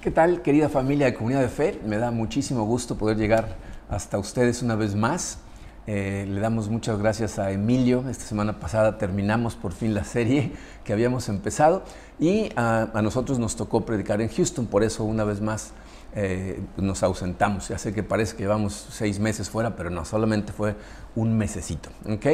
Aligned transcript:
¿Qué 0.00 0.10
tal, 0.10 0.42
querida 0.42 0.68
familia 0.68 1.06
de 1.06 1.14
Comunidad 1.14 1.40
de 1.40 1.48
Fe? 1.48 1.80
Me 1.84 1.96
da 1.96 2.10
muchísimo 2.10 2.64
gusto 2.64 2.96
poder 2.96 3.16
llegar 3.16 3.56
hasta 3.88 4.18
ustedes 4.18 4.62
una 4.62 4.76
vez 4.76 4.94
más. 4.94 5.38
Eh, 5.86 6.26
le 6.28 6.40
damos 6.40 6.68
muchas 6.68 6.98
gracias 6.98 7.38
a 7.38 7.50
Emilio. 7.50 8.04
Esta 8.08 8.24
semana 8.24 8.60
pasada 8.60 8.98
terminamos 8.98 9.56
por 9.56 9.72
fin 9.72 9.94
la 9.94 10.04
serie 10.04 10.52
que 10.84 10.92
habíamos 10.92 11.28
empezado 11.28 11.82
y 12.20 12.50
a, 12.56 12.88
nosotros 13.02 13.38
nos 13.38 13.56
tocó 13.56 13.84
predicar 13.84 14.20
en 14.20 14.28
Houston, 14.28 14.66
por 14.66 14.84
eso 14.84 15.02
una 15.02 15.24
vez 15.24 15.40
más 15.40 15.72
eh, 16.14 16.60
nos 16.76 17.02
ausentamos. 17.02 17.68
Ya 17.68 17.78
sé 17.78 17.92
que 17.92 18.02
parece 18.02 18.36
que 18.36 18.42
llevamos 18.42 18.86
seis 18.90 19.18
meses 19.18 19.50
fuera, 19.50 19.76
pero 19.76 19.90
no, 19.90 20.04
solamente 20.04 20.52
fue 20.52 20.76
un 21.16 21.36
mesecito. 21.36 21.88
¿ok? 22.08 22.26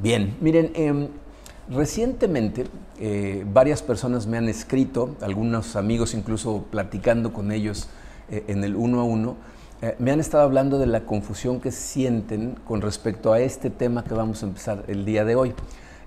Bien, 0.00 0.36
miren, 0.40 0.72
em, 0.74 1.08
recientemente 1.68 2.66
eh, 3.00 3.44
varias 3.52 3.82
personas 3.82 4.26
me 4.26 4.38
han 4.38 4.48
escrito, 4.48 5.16
algunos 5.20 5.76
amigos 5.76 6.14
incluso 6.14 6.64
platicando 6.70 7.32
con 7.32 7.52
ellos 7.52 7.88
en 8.30 8.64
el 8.64 8.74
uno 8.74 9.00
a 9.00 9.04
uno, 9.04 9.36
eh, 9.84 9.96
me 9.98 10.12
han 10.12 10.20
estado 10.20 10.44
hablando 10.44 10.78
de 10.78 10.86
la 10.86 11.04
confusión 11.04 11.60
que 11.60 11.70
sienten 11.70 12.54
con 12.66 12.80
respecto 12.80 13.34
a 13.34 13.40
este 13.40 13.68
tema 13.68 14.02
que 14.02 14.14
vamos 14.14 14.42
a 14.42 14.46
empezar 14.46 14.84
el 14.88 15.04
día 15.04 15.26
de 15.26 15.36
hoy. 15.36 15.52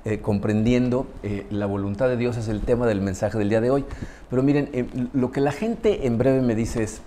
Eh, 0.04 0.20
comprendiendo 0.20 1.06
eh, 1.22 1.46
la 1.52 1.68
voluntad 1.68 2.08
de 2.08 2.18
Dios 2.18 2.38
es 2.38 2.48
el 2.48 2.62
tema 2.62 2.88
del 2.88 3.02
mensaje 3.02 3.38
del 3.38 3.50
día 3.50 3.62
de 3.62 3.70
hoy. 3.70 3.86
Pero 4.32 4.42
miren, 4.42 5.10
lo 5.14 5.32
que 5.32 5.42
la 5.42 5.52
gente 5.52 6.08
en 6.08 6.18
breve 6.18 6.42
me 6.42 6.56
dice 6.56 6.82
es, 6.82 7.02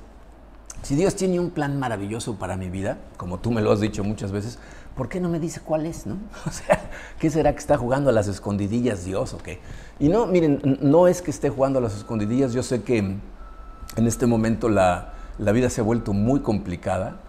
si 0.82 0.96
Dios 0.96 1.14
tiene 1.14 1.38
un 1.38 1.50
plan 1.50 1.78
maravilloso 1.78 2.36
para 2.36 2.56
mi 2.56 2.70
vida, 2.70 2.98
como 3.16 3.38
tú 3.38 3.50
me 3.50 3.60
lo 3.60 3.72
has 3.72 3.80
dicho 3.80 4.02
muchas 4.04 4.32
veces, 4.32 4.58
¿por 4.96 5.08
qué 5.08 5.20
no 5.20 5.28
me 5.28 5.38
dice 5.38 5.60
cuál 5.60 5.86
es? 5.86 6.06
No? 6.06 6.16
O 6.46 6.50
sea, 6.50 6.90
¿qué 7.18 7.30
será 7.30 7.52
que 7.52 7.58
está 7.58 7.76
jugando 7.76 8.10
a 8.10 8.12
las 8.12 8.28
escondidillas 8.28 9.04
Dios 9.04 9.34
o 9.34 9.38
qué? 9.38 9.60
Y 9.98 10.08
no, 10.08 10.26
miren, 10.26 10.78
no 10.80 11.08
es 11.08 11.22
que 11.22 11.30
esté 11.30 11.50
jugando 11.50 11.78
a 11.78 11.82
las 11.82 11.96
escondidillas, 11.96 12.52
yo 12.52 12.62
sé 12.62 12.82
que 12.82 12.98
en 12.98 14.06
este 14.06 14.26
momento 14.26 14.68
la, 14.68 15.12
la 15.38 15.52
vida 15.52 15.70
se 15.70 15.80
ha 15.80 15.84
vuelto 15.84 16.12
muy 16.12 16.40
complicada. 16.40 17.20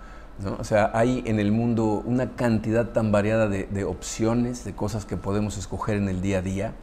O 0.60 0.64
sea, 0.64 0.92
hay 0.94 1.24
en 1.26 1.40
el 1.40 1.52
mundo 1.52 2.02
una 2.06 2.32
cantidad 2.32 2.90
tan 2.90 3.12
variada 3.12 3.48
de, 3.48 3.84
opciones, 3.84 4.64
de 4.66 4.74
cosas 4.74 5.06
que 5.06 5.16
podemos 5.16 5.58
escoger 5.58 5.98
en 5.98 6.10
el 6.10 6.22
día 6.22 6.40
a 6.40 6.42
día. 6.42 6.74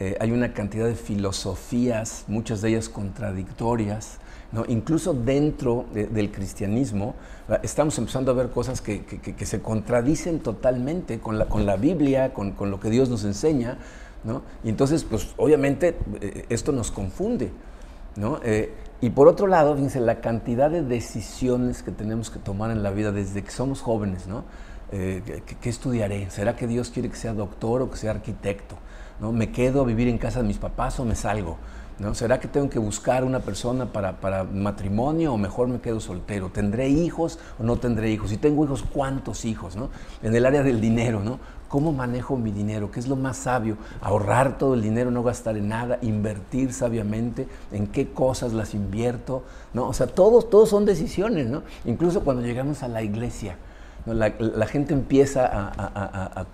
Eh, 0.00 0.16
hay 0.20 0.32
una 0.32 0.52
cantidad 0.52 0.86
de 0.86 0.96
filosofías, 0.96 2.24
muchas 2.26 2.62
de 2.62 2.70
ellas 2.70 2.88
contradictorias. 2.88 4.18
Incluso 4.68 5.12
dentro 5.12 5.86
del 5.92 6.30
cristianismo 6.32 7.14
estamos 7.62 7.98
empezando 7.98 8.30
a 8.30 8.34
ver 8.34 8.50
cosas 8.50 8.80
que, 8.80 9.04
se 9.44 9.60
contradicen 9.60 10.40
totalmente 10.40 11.18
con 11.18 11.38
la, 11.38 11.76
Biblia, 11.76 12.32
con, 12.32 12.54
lo 12.70 12.80
que 12.80 12.90
Dios 12.90 13.10
nos 13.10 13.24
enseña. 13.24 13.78
¿no? 14.24 14.42
Y 14.64 14.70
entonces, 14.70 15.04
pues 15.04 15.34
obviamente 15.36 15.96
eh, 16.20 16.46
esto 16.48 16.72
nos 16.72 16.90
confunde. 16.90 17.50
¿no? 18.16 18.40
Eh, 18.42 18.72
y 19.00 19.10
por 19.10 19.28
otro 19.28 19.46
lado, 19.46 19.74
fíjense, 19.74 20.00
la 20.00 20.20
cantidad 20.20 20.70
de 20.70 20.82
decisiones 20.82 21.82
que 21.82 21.90
tenemos 21.90 22.30
que 22.30 22.38
tomar 22.38 22.70
en 22.70 22.82
la 22.82 22.90
vida 22.90 23.12
desde 23.12 23.42
que 23.42 23.50
somos 23.50 23.82
jóvenes, 23.82 24.26
¿no? 24.26 24.44
Eh, 24.92 25.42
¿qué, 25.60 25.68
estudiaré? 25.68 26.30
¿Será 26.30 26.56
que 26.56 26.66
Dios 26.66 26.90
quiere 26.90 27.10
que 27.10 27.16
sea 27.16 27.34
doctor 27.34 27.82
o 27.82 27.90
que 27.90 27.96
sea 27.96 28.12
arquitecto? 28.12 28.76
¿no? 29.20 29.32
¿Me 29.32 29.50
quedo 29.50 29.82
a 29.82 29.84
vivir 29.84 30.08
en 30.08 30.16
casa 30.16 30.40
de 30.40 30.48
mis 30.48 30.58
papás 30.58 30.98
o 31.00 31.04
me 31.04 31.14
salgo? 31.14 31.58
¿No? 31.98 32.14
¿Será 32.14 32.40
que 32.40 32.48
tengo 32.48 32.68
que 32.68 32.78
buscar 32.78 33.24
una 33.24 33.40
persona 33.40 33.86
para, 33.86 34.20
para, 34.20 34.44
matrimonio 34.44 35.32
o 35.32 35.38
mejor 35.38 35.68
me 35.68 35.80
quedo 35.80 36.00
soltero? 36.00 36.50
¿Tendré 36.50 36.88
hijos 36.88 37.38
o 37.58 37.62
no 37.62 37.76
tendré 37.76 38.10
hijos? 38.10 38.30
Si 38.30 38.36
tengo 38.36 38.64
hijos, 38.64 38.82
¿cuántos 38.82 39.44
hijos? 39.44 39.76
¿no? 39.76 39.88
En 40.22 40.34
el 40.34 40.44
área 40.44 40.62
del 40.62 40.80
dinero, 40.80 41.22
¿no? 41.22 41.38
¿Cómo 41.68 41.92
manejo 41.92 42.36
mi 42.36 42.52
dinero? 42.52 42.90
¿Qué 42.92 43.00
es 43.00 43.08
lo 43.08 43.16
más 43.16 43.38
sabio? 43.38 43.76
Ahorrar 44.00 44.56
todo 44.56 44.74
el 44.74 44.82
dinero, 44.82 45.10
no 45.10 45.22
gastar 45.22 45.56
en 45.56 45.68
nada, 45.68 45.98
invertir 46.00 46.72
sabiamente, 46.72 47.48
en 47.72 47.88
qué 47.88 48.08
cosas 48.12 48.52
las 48.52 48.72
invierto, 48.74 49.42
¿no? 49.74 49.88
O 49.88 49.92
sea, 49.92 50.06
todos, 50.06 50.48
todos 50.48 50.68
son 50.68 50.84
decisiones, 50.84 51.48
¿no? 51.48 51.62
Incluso 51.84 52.22
cuando 52.22 52.42
llegamos 52.42 52.84
a 52.84 52.88
la 52.88 53.02
iglesia, 53.02 53.56
la, 54.06 54.66
gente 54.66 54.94
empieza 54.94 55.50
a, 55.50 56.46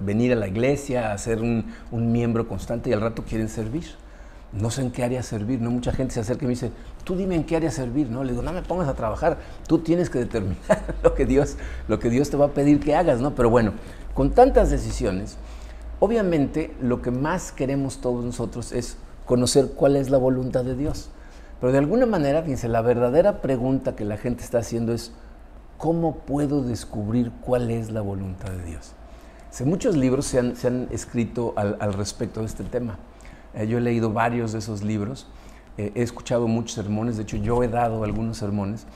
venir 0.00 0.32
a 0.32 0.36
la 0.36 0.48
iglesia, 0.48 1.12
a 1.12 1.18
ser 1.18 1.40
un 1.40 2.12
miembro 2.12 2.48
constante 2.48 2.90
y 2.90 2.92
al 2.92 3.00
rato 3.00 3.22
quieren 3.22 3.48
servir 3.48 3.84
no 4.52 4.70
sé 4.70 4.82
en 4.82 4.90
qué 4.90 5.04
área 5.04 5.22
servir, 5.22 5.60
¿no? 5.60 5.70
Mucha 5.70 5.92
gente 5.92 6.14
se 6.14 6.20
acerca 6.20 6.44
y 6.44 6.48
me 6.48 6.54
dice, 6.54 6.70
tú 7.04 7.16
dime 7.16 7.34
en 7.34 7.44
qué 7.44 7.56
área 7.56 7.70
servir, 7.70 8.08
¿no? 8.08 8.24
Le 8.24 8.32
digo, 8.32 8.42
no 8.42 8.52
me 8.52 8.62
pongas 8.62 8.88
a 8.88 8.94
trabajar, 8.94 9.38
tú 9.66 9.78
tienes 9.78 10.10
que 10.10 10.20
determinar 10.20 10.94
lo 11.02 11.14
que 11.14 11.26
Dios, 11.26 11.56
lo 11.88 11.98
que 11.98 12.10
Dios 12.10 12.30
te 12.30 12.36
va 12.36 12.46
a 12.46 12.50
pedir 12.50 12.80
que 12.80 12.94
hagas, 12.94 13.20
¿no? 13.20 13.34
Pero 13.34 13.50
bueno, 13.50 13.72
con 14.14 14.30
tantas 14.30 14.70
decisiones, 14.70 15.36
obviamente 16.00 16.74
lo 16.80 17.02
que 17.02 17.10
más 17.10 17.52
queremos 17.52 18.00
todos 18.00 18.24
nosotros 18.24 18.72
es 18.72 18.96
conocer 19.24 19.72
cuál 19.74 19.96
es 19.96 20.10
la 20.10 20.18
voluntad 20.18 20.64
de 20.64 20.76
Dios. 20.76 21.10
Pero 21.60 21.72
de 21.72 21.78
alguna 21.78 22.06
manera, 22.06 22.42
fíjense, 22.42 22.68
la 22.68 22.82
verdadera 22.82 23.40
pregunta 23.40 23.96
que 23.96 24.04
la 24.04 24.16
gente 24.16 24.44
está 24.44 24.58
haciendo 24.58 24.92
es, 24.92 25.12
¿cómo 25.78 26.18
puedo 26.18 26.62
descubrir 26.62 27.32
cuál 27.40 27.70
es 27.70 27.90
la 27.90 28.00
voluntad 28.00 28.50
de 28.50 28.64
Dios? 28.64 28.92
muchos 29.64 29.96
libros 29.96 30.26
se 30.26 30.38
han, 30.38 30.88
escrito 30.90 31.54
al 31.56 31.94
respecto 31.94 32.40
de 32.40 32.46
este 32.46 32.62
tema. 32.62 32.98
Eh, 33.56 33.66
yo 33.66 33.78
he 33.78 33.80
leído 33.80 34.12
varios 34.12 34.52
de 34.52 34.58
esos 34.58 34.82
libros, 34.82 35.26
eh, 35.78 35.90
he 35.94 36.02
escuchado 36.02 36.46
muchos 36.46 36.72
sermones, 36.72 37.16
de 37.16 37.22
hecho 37.22 37.38
yo 37.38 37.62
he 37.62 37.68
dado 37.68 38.04
algunos 38.04 38.36
sermones, 38.36 38.86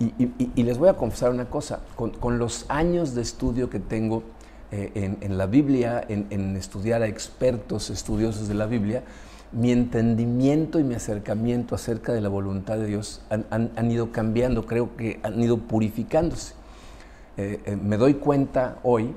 y, 0.00 0.62
les 0.62 0.78
voy 0.78 0.88
a 0.88 0.94
confesar 0.94 1.32
una 1.32 1.46
cosa, 1.46 1.80
con, 1.96 2.38
los 2.38 2.66
años 2.68 3.16
de 3.16 3.22
estudio 3.22 3.68
que 3.68 3.80
tengo 3.80 4.22
eh, 4.70 5.16
en, 5.20 5.36
la 5.36 5.46
Biblia, 5.46 6.04
en, 6.08 6.56
estudiar 6.56 7.02
a 7.02 7.08
expertos 7.08 7.90
estudiosos 7.90 8.46
de 8.46 8.54
la 8.54 8.66
Biblia, 8.66 9.02
mi 9.50 9.72
entendimiento 9.72 10.78
y 10.78 10.84
mi 10.84 10.94
acercamiento 10.94 11.74
acerca 11.74 12.12
de 12.12 12.20
la 12.20 12.28
voluntad 12.28 12.76
de 12.76 12.86
Dios 12.86 13.22
han, 13.28 13.90
ido 13.90 14.12
cambiando, 14.12 14.66
creo 14.66 14.96
que 14.96 15.18
han 15.24 15.42
ido 15.42 15.58
purificándose. 15.58 16.54
me 17.82 17.96
doy 17.96 18.14
cuenta 18.14 18.78
hoy 18.84 19.16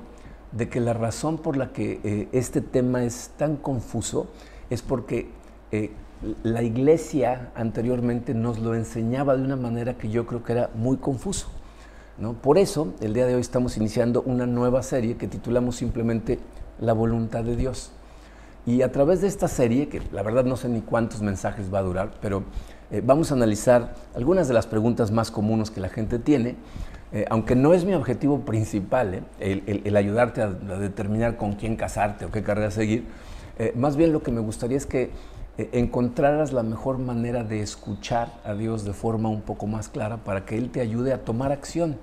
de 0.50 0.68
que 0.68 0.80
la 0.80 0.94
razón 0.94 1.38
por 1.38 1.56
la 1.56 1.72
que 1.72 2.28
este 2.32 2.60
tema 2.60 3.04
es 3.04 3.30
tan 3.36 3.54
confuso 3.54 4.26
es 4.72 4.80
porque 4.80 5.28
eh, 5.70 5.90
la 6.42 6.62
iglesia 6.62 7.50
anteriormente 7.54 8.32
nos 8.32 8.58
lo 8.58 8.74
enseñaba 8.74 9.36
de 9.36 9.42
una 9.42 9.56
manera 9.56 9.98
que 9.98 10.08
yo 10.08 10.24
creo 10.24 10.42
que 10.42 10.52
era 10.52 10.70
muy 10.74 10.96
confuso. 10.96 11.48
¿no? 12.16 12.32
Por 12.32 12.56
eso, 12.56 12.94
el 13.00 13.12
día 13.12 13.26
de 13.26 13.34
hoy 13.34 13.40
estamos 13.40 13.76
iniciando 13.76 14.22
una 14.22 14.46
nueva 14.46 14.82
serie 14.82 15.16
que 15.16 15.28
titulamos 15.28 15.76
simplemente 15.76 16.38
La 16.80 16.94
voluntad 16.94 17.44
de 17.44 17.56
Dios. 17.56 17.92
Y 18.64 18.80
a 18.82 18.92
través 18.92 19.20
de 19.20 19.26
esta 19.26 19.48
serie, 19.48 19.88
que 19.88 20.00
la 20.12 20.22
verdad 20.22 20.44
no 20.44 20.56
sé 20.56 20.68
ni 20.68 20.80
cuántos 20.80 21.20
mensajes 21.20 21.72
va 21.72 21.80
a 21.80 21.82
durar, 21.82 22.12
pero 22.22 22.44
eh, 22.90 23.02
vamos 23.04 23.30
a 23.30 23.34
analizar 23.34 23.94
algunas 24.14 24.48
de 24.48 24.54
las 24.54 24.66
preguntas 24.66 25.10
más 25.10 25.30
comunes 25.30 25.70
que 25.70 25.80
la 25.80 25.88
gente 25.88 26.18
tiene, 26.18 26.56
eh, 27.12 27.26
aunque 27.28 27.56
no 27.56 27.74
es 27.74 27.84
mi 27.84 27.92
objetivo 27.92 28.40
principal, 28.40 29.24
el, 29.38 29.96
ayudarte 29.96 30.40
a, 30.40 30.46
a, 30.46 30.78
determinar 30.78 31.36
con 31.36 31.54
quién 31.54 31.76
casarte 31.76 32.24
o 32.24 32.30
qué 32.30 32.42
carrera 32.42 32.70
seguir, 32.70 33.04
eh, 33.62 33.72
más 33.76 33.94
bien 33.94 34.12
lo 34.12 34.24
que 34.24 34.32
me 34.32 34.40
gustaría 34.40 34.76
es 34.76 34.86
que 34.86 35.10
eh, 35.56 35.68
encontraras 35.70 36.52
la 36.52 36.64
mejor 36.64 36.98
manera 36.98 37.44
de 37.44 37.60
escuchar 37.60 38.32
a 38.44 38.54
Dios 38.54 38.84
de 38.84 38.92
forma 38.92 39.28
un 39.28 39.42
poco 39.42 39.68
más 39.68 39.88
clara 39.88 40.16
para 40.16 40.44
que 40.44 40.58
Él 40.58 40.70
te 40.70 40.80
ayude 40.80 41.12
a 41.12 41.24
tomar 41.24 41.52
acción 41.52 41.96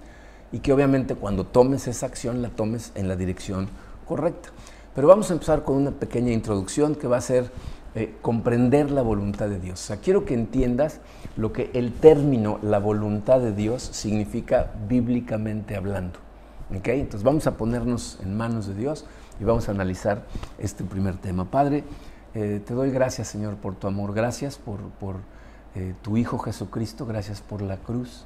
y 0.53 0.59
que 0.59 0.71
obviamente 0.71 1.15
cuando 1.15 1.43
tomes 1.45 1.85
esa 1.89 2.05
acción 2.05 2.41
la 2.41 2.47
tomes 2.47 2.93
en 2.95 3.09
la 3.09 3.17
dirección 3.17 3.67
correcta. 4.07 4.51
Pero 4.95 5.09
vamos 5.09 5.31
a 5.31 5.33
empezar 5.33 5.65
con 5.65 5.75
una 5.75 5.91
pequeña 5.91 6.31
introducción 6.31 6.95
que 6.95 7.07
va 7.07 7.17
a 7.17 7.21
ser 7.21 7.51
eh, 7.93 8.15
comprender 8.21 8.89
la 8.89 9.01
voluntad 9.01 9.49
de 9.49 9.59
Dios. 9.59 9.83
O 9.83 9.87
sea, 9.87 9.97
quiero 9.97 10.23
que 10.23 10.35
entiendas 10.35 11.01
lo 11.35 11.51
que 11.51 11.71
el 11.73 11.91
término 11.91 12.59
la 12.61 12.79
voluntad 12.79 13.41
de 13.41 13.51
Dios 13.51 13.83
significa 13.83 14.71
bíblicamente 14.87 15.75
hablando. 15.75 16.19
Entonces 16.71 17.23
vamos 17.23 17.47
a 17.47 17.57
ponernos 17.57 18.17
en 18.21 18.37
manos 18.37 18.67
de 18.67 18.75
Dios 18.75 19.05
y 19.39 19.43
vamos 19.43 19.67
a 19.69 19.71
analizar 19.71 20.25
este 20.57 20.83
primer 20.83 21.17
tema. 21.17 21.45
Padre, 21.45 21.83
eh, 22.33 22.61
te 22.65 22.73
doy 22.73 22.91
gracias, 22.91 23.27
Señor, 23.27 23.55
por 23.55 23.75
tu 23.75 23.87
amor. 23.87 24.13
Gracias 24.13 24.57
por, 24.57 24.79
eh, 25.75 25.93
tu 26.01 26.17
Hijo 26.17 26.37
Jesucristo. 26.39 27.05
Gracias 27.05 27.41
por 27.41 27.61
la 27.61 27.77
cruz. 27.77 28.25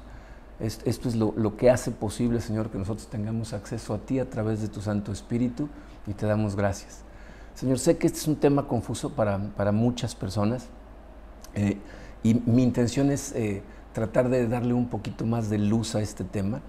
Esto, 0.60 1.08
es 1.08 1.16
lo, 1.16 1.56
que 1.56 1.70
hace 1.70 1.90
posible, 1.90 2.40
Señor, 2.40 2.70
que 2.70 2.78
nosotros 2.78 3.08
tengamos 3.08 3.52
acceso 3.52 3.92
a 3.94 3.98
ti 3.98 4.20
a 4.20 4.30
través 4.30 4.60
de 4.60 4.68
tu 4.68 4.80
Santo 4.80 5.10
Espíritu 5.12 5.68
y 6.06 6.14
te 6.14 6.26
damos 6.26 6.54
gracias. 6.54 7.00
Señor, 7.54 7.78
sé 7.78 7.98
que 7.98 8.06
este 8.06 8.20
es 8.20 8.28
un 8.28 8.36
tema 8.36 8.68
confuso 8.68 9.10
para, 9.10 9.72
muchas 9.72 10.14
personas 10.14 10.66
eh, 11.54 11.78
y 12.22 12.34
mi 12.34 12.62
intención 12.62 13.10
es 13.10 13.34
tratar 13.92 14.28
de 14.28 14.46
darle 14.46 14.74
un 14.74 14.88
poquito 14.88 15.26
más 15.26 15.50
de 15.50 15.58
luz 15.58 15.96
a 15.96 16.00
este 16.00 16.22
tema 16.22 16.62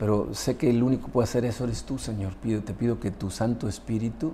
pero 0.00 0.32
sé 0.32 0.56
que 0.56 0.70
el 0.70 0.82
único 0.82 1.06
que 1.06 1.12
puede 1.12 1.24
hacer 1.24 1.44
eso 1.44 1.64
eres 1.64 1.84
tú, 1.84 1.98
Señor. 1.98 2.32
Te 2.34 2.72
pido 2.72 2.98
que 2.98 3.10
tu 3.10 3.30
Santo 3.30 3.68
Espíritu 3.68 4.32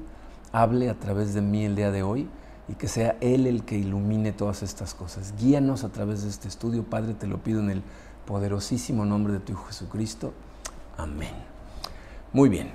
hable 0.53 0.89
a 0.89 0.95
través 0.95 1.35
de 1.35 1.43
mí 1.43 1.65
el 1.65 1.75
día 1.75 1.91
de 1.91 2.05
hoy 2.05 2.29
y 2.69 2.75
que 2.75 2.87
sea 2.87 3.17
Él 3.21 3.49
el 3.49 3.65
que 3.65 3.77
ilumine 3.77 4.31
todas 4.31 4.63
estas 4.63 4.95
cosas. 4.95 5.35
Guíanos 5.37 5.83
a 5.83 5.89
través 5.89 6.23
de 6.23 6.29
este 6.29 6.47
estudio, 6.47 6.85
Padre, 6.85 7.15
te 7.15 7.27
lo 7.27 7.39
pido 7.39 7.59
en 7.59 7.71
el 7.71 7.83
poderosísimo 8.27 9.05
nombre 9.05 9.33
de 9.33 9.41
tu 9.41 9.55
Hijo 9.55 9.65
Jesucristo. 9.65 10.33
Amén. 10.97 11.35
Muy 12.33 12.49
bien. 12.49 12.71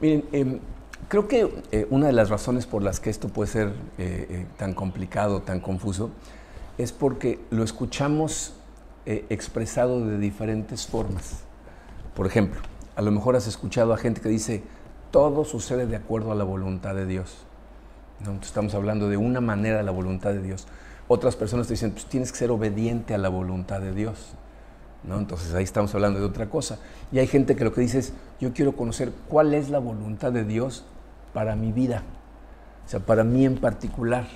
Miren, 0.00 0.24
em, 0.32 0.58
creo 1.06 1.28
que 1.28 1.62
eh, 1.70 1.86
una 1.88 2.08
de 2.08 2.14
las 2.14 2.30
razones 2.30 2.66
por 2.66 2.82
las 2.82 2.98
que 2.98 3.10
esto 3.10 3.28
puede 3.28 3.48
ser 3.48 3.68
eh, 3.68 4.26
eh, 4.28 4.46
tan 4.56 4.74
complicado, 4.74 5.42
tan 5.42 5.60
confuso, 5.60 6.10
es 6.78 6.90
porque 6.90 7.38
lo 7.50 7.62
escuchamos 7.62 8.54
expresado 9.06 10.04
de 10.04 10.18
diferentes 10.18 10.86
formas. 10.86 11.44
Por 12.18 12.26
ejemplo, 12.26 12.60
a 12.96 13.02
lo 13.02 13.12
mejor 13.12 13.36
has 13.36 13.46
escuchado 13.46 13.92
a 13.92 13.96
gente 13.96 14.20
que 14.20 14.28
dice, 14.28 14.64
todo 15.12 15.44
sucede 15.44 15.86
de 15.86 15.94
acuerdo 15.94 16.32
a 16.32 16.34
la 16.34 16.42
voluntad 16.42 16.96
de 16.96 17.06
Dios. 17.06 17.44
estamos 18.42 18.74
hablando 18.74 19.08
de 19.08 19.16
una 19.16 19.40
manera 19.40 19.84
la 19.84 19.92
voluntad 19.92 20.32
de 20.32 20.42
Dios. 20.42 20.66
Otras 21.06 21.36
personas 21.36 21.68
te 21.68 21.74
dicen, 21.74 21.92
pues 21.92 22.06
tienes 22.06 22.32
que 22.32 22.38
ser 22.38 22.50
obediente 22.50 23.14
a 23.14 23.18
la 23.18 23.28
voluntad 23.28 23.80
de 23.80 23.92
Dios. 23.92 24.32
¿no? 25.04 25.16
Entonces 25.16 25.54
ahí 25.54 25.62
estamos 25.62 25.94
hablando 25.94 26.18
de 26.18 26.26
otra 26.26 26.50
cosa. 26.50 26.80
Y 27.12 27.20
hay 27.20 27.28
gente 27.28 27.54
que 27.54 27.62
lo 27.62 27.72
que 27.72 27.82
dice 27.82 28.00
es, 28.00 28.12
yo 28.40 28.52
quiero 28.52 28.74
conocer 28.74 29.12
cuál 29.28 29.54
es 29.54 29.70
la 29.70 29.78
voluntad 29.78 30.32
de 30.32 30.42
Dios 30.42 30.84
para 31.32 31.54
mi 31.54 31.70
vida, 31.70 32.02
o 32.84 32.88
sea, 32.88 32.98
para 32.98 33.22
mí 33.22 33.44
en 33.44 33.58
particular. 33.58 34.26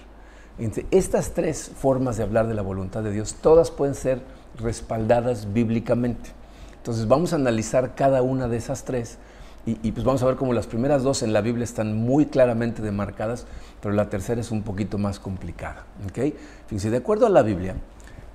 Estas 0.92 1.34
tres 1.34 1.72
formas 1.74 2.16
de 2.16 2.22
hablar 2.22 2.46
de 2.46 2.54
la 2.54 2.62
voluntad 2.62 3.02
de 3.02 3.10
Dios, 3.10 3.34
todas 3.42 3.72
pueden 3.72 3.96
ser 3.96 4.22
respaldadas 4.56 5.52
bíblicamente. 5.52 6.41
Entonces 6.82 7.06
vamos 7.06 7.32
a 7.32 7.36
analizar 7.36 7.94
cada 7.94 8.22
una 8.22 8.48
de 8.48 8.56
esas 8.56 8.82
tres 8.82 9.18
y, 9.64 9.92
pues 9.92 10.04
vamos 10.04 10.20
a 10.24 10.26
ver 10.26 10.34
cómo 10.34 10.52
las 10.52 10.66
primeras 10.66 11.04
dos 11.04 11.22
en 11.22 11.32
la 11.32 11.40
Biblia 11.40 11.62
están 11.62 11.96
muy 11.96 12.26
claramente 12.26 12.82
demarcadas, 12.82 13.46
pero 13.80 13.94
la 13.94 14.10
tercera 14.10 14.40
es 14.40 14.50
un 14.50 14.62
poquito 14.62 14.98
más 14.98 15.20
complicada. 15.20 15.86
¿okay? 16.08 16.36
Fíjense, 16.66 16.90
de 16.90 16.96
acuerdo 16.96 17.26
a 17.26 17.28
la 17.28 17.42
Biblia, 17.42 17.76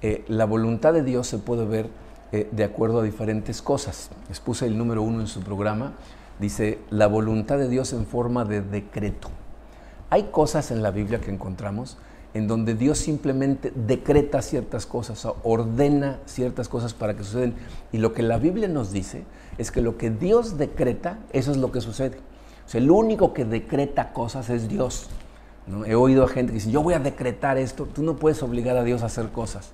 eh, 0.02 0.24
la 0.30 0.46
voluntad 0.46 0.94
de 0.94 1.04
Dios 1.04 1.28
se 1.28 1.40
puede 1.40 1.66
ver 1.66 1.90
eh, 2.32 2.48
de 2.54 2.64
acuerdo 2.64 3.02
a 3.02 3.04
diferentes 3.04 3.62
cosas. 3.62 4.12
Les 4.30 4.40
puse 4.40 4.66
el 4.66 4.78
número 4.78 5.02
uno 5.02 5.20
en 5.20 5.28
su 5.28 5.42
programa. 5.42 5.92
Dice, 6.40 6.80
la 6.90 7.08
voluntad 7.08 7.58
de 7.58 7.68
Dios 7.68 7.92
en 7.92 8.06
forma 8.06 8.46
de 8.46 8.62
decreto. 8.62 9.28
Hay 10.10 10.30
cosas 10.32 10.72
en 10.72 10.82
la 10.82 10.92
Biblia 10.92 11.20
que 11.20 11.32
encontramos 11.32 11.98
en 12.38 12.48
donde 12.48 12.76
Dios 12.76 12.98
simplemente 12.98 13.72
decreta 13.76 14.42
ciertas 14.42 14.86
cosas, 14.86 15.28
ordena 15.44 16.20
ciertas 16.26 16.70
cosas 16.70 16.94
para 16.94 17.16
que 17.16 17.24
suceden. 17.24 17.56
Y 17.92 17.98
lo 17.98 18.14
que 18.14 18.24
la 18.24 18.38
Biblia 18.38 18.68
nos 18.68 18.92
dice 18.92 19.24
es 19.58 19.72
que 19.72 19.82
lo 19.82 19.98
que 19.98 20.10
Dios 20.10 20.58
decreta, 20.58 21.20
eso 21.34 21.52
es 21.52 21.58
lo 21.58 21.72
que 21.72 21.82
sucede. 21.82 22.18
O 22.66 22.70
sea, 22.70 22.82
el 22.82 22.92
único 22.92 23.34
que 23.34 23.46
decreta 23.46 24.14
cosas 24.14 24.50
es 24.50 24.68
Dios. 24.68 25.10
He 25.86 25.96
oído 25.96 26.24
a 26.24 26.28
gente 26.28 26.52
que 26.52 26.60
dice, 26.60 26.72
yo 26.72 26.82
voy 26.82 26.94
a 26.94 27.00
decretar 27.00 27.58
esto. 27.58 27.86
Tú 27.86 28.04
no 28.04 28.16
puedes 28.16 28.42
obligar 28.44 28.78
a 28.78 28.84
Dios 28.84 29.04
a 29.04 29.08
hacer 29.08 29.30
cosas. 29.30 29.72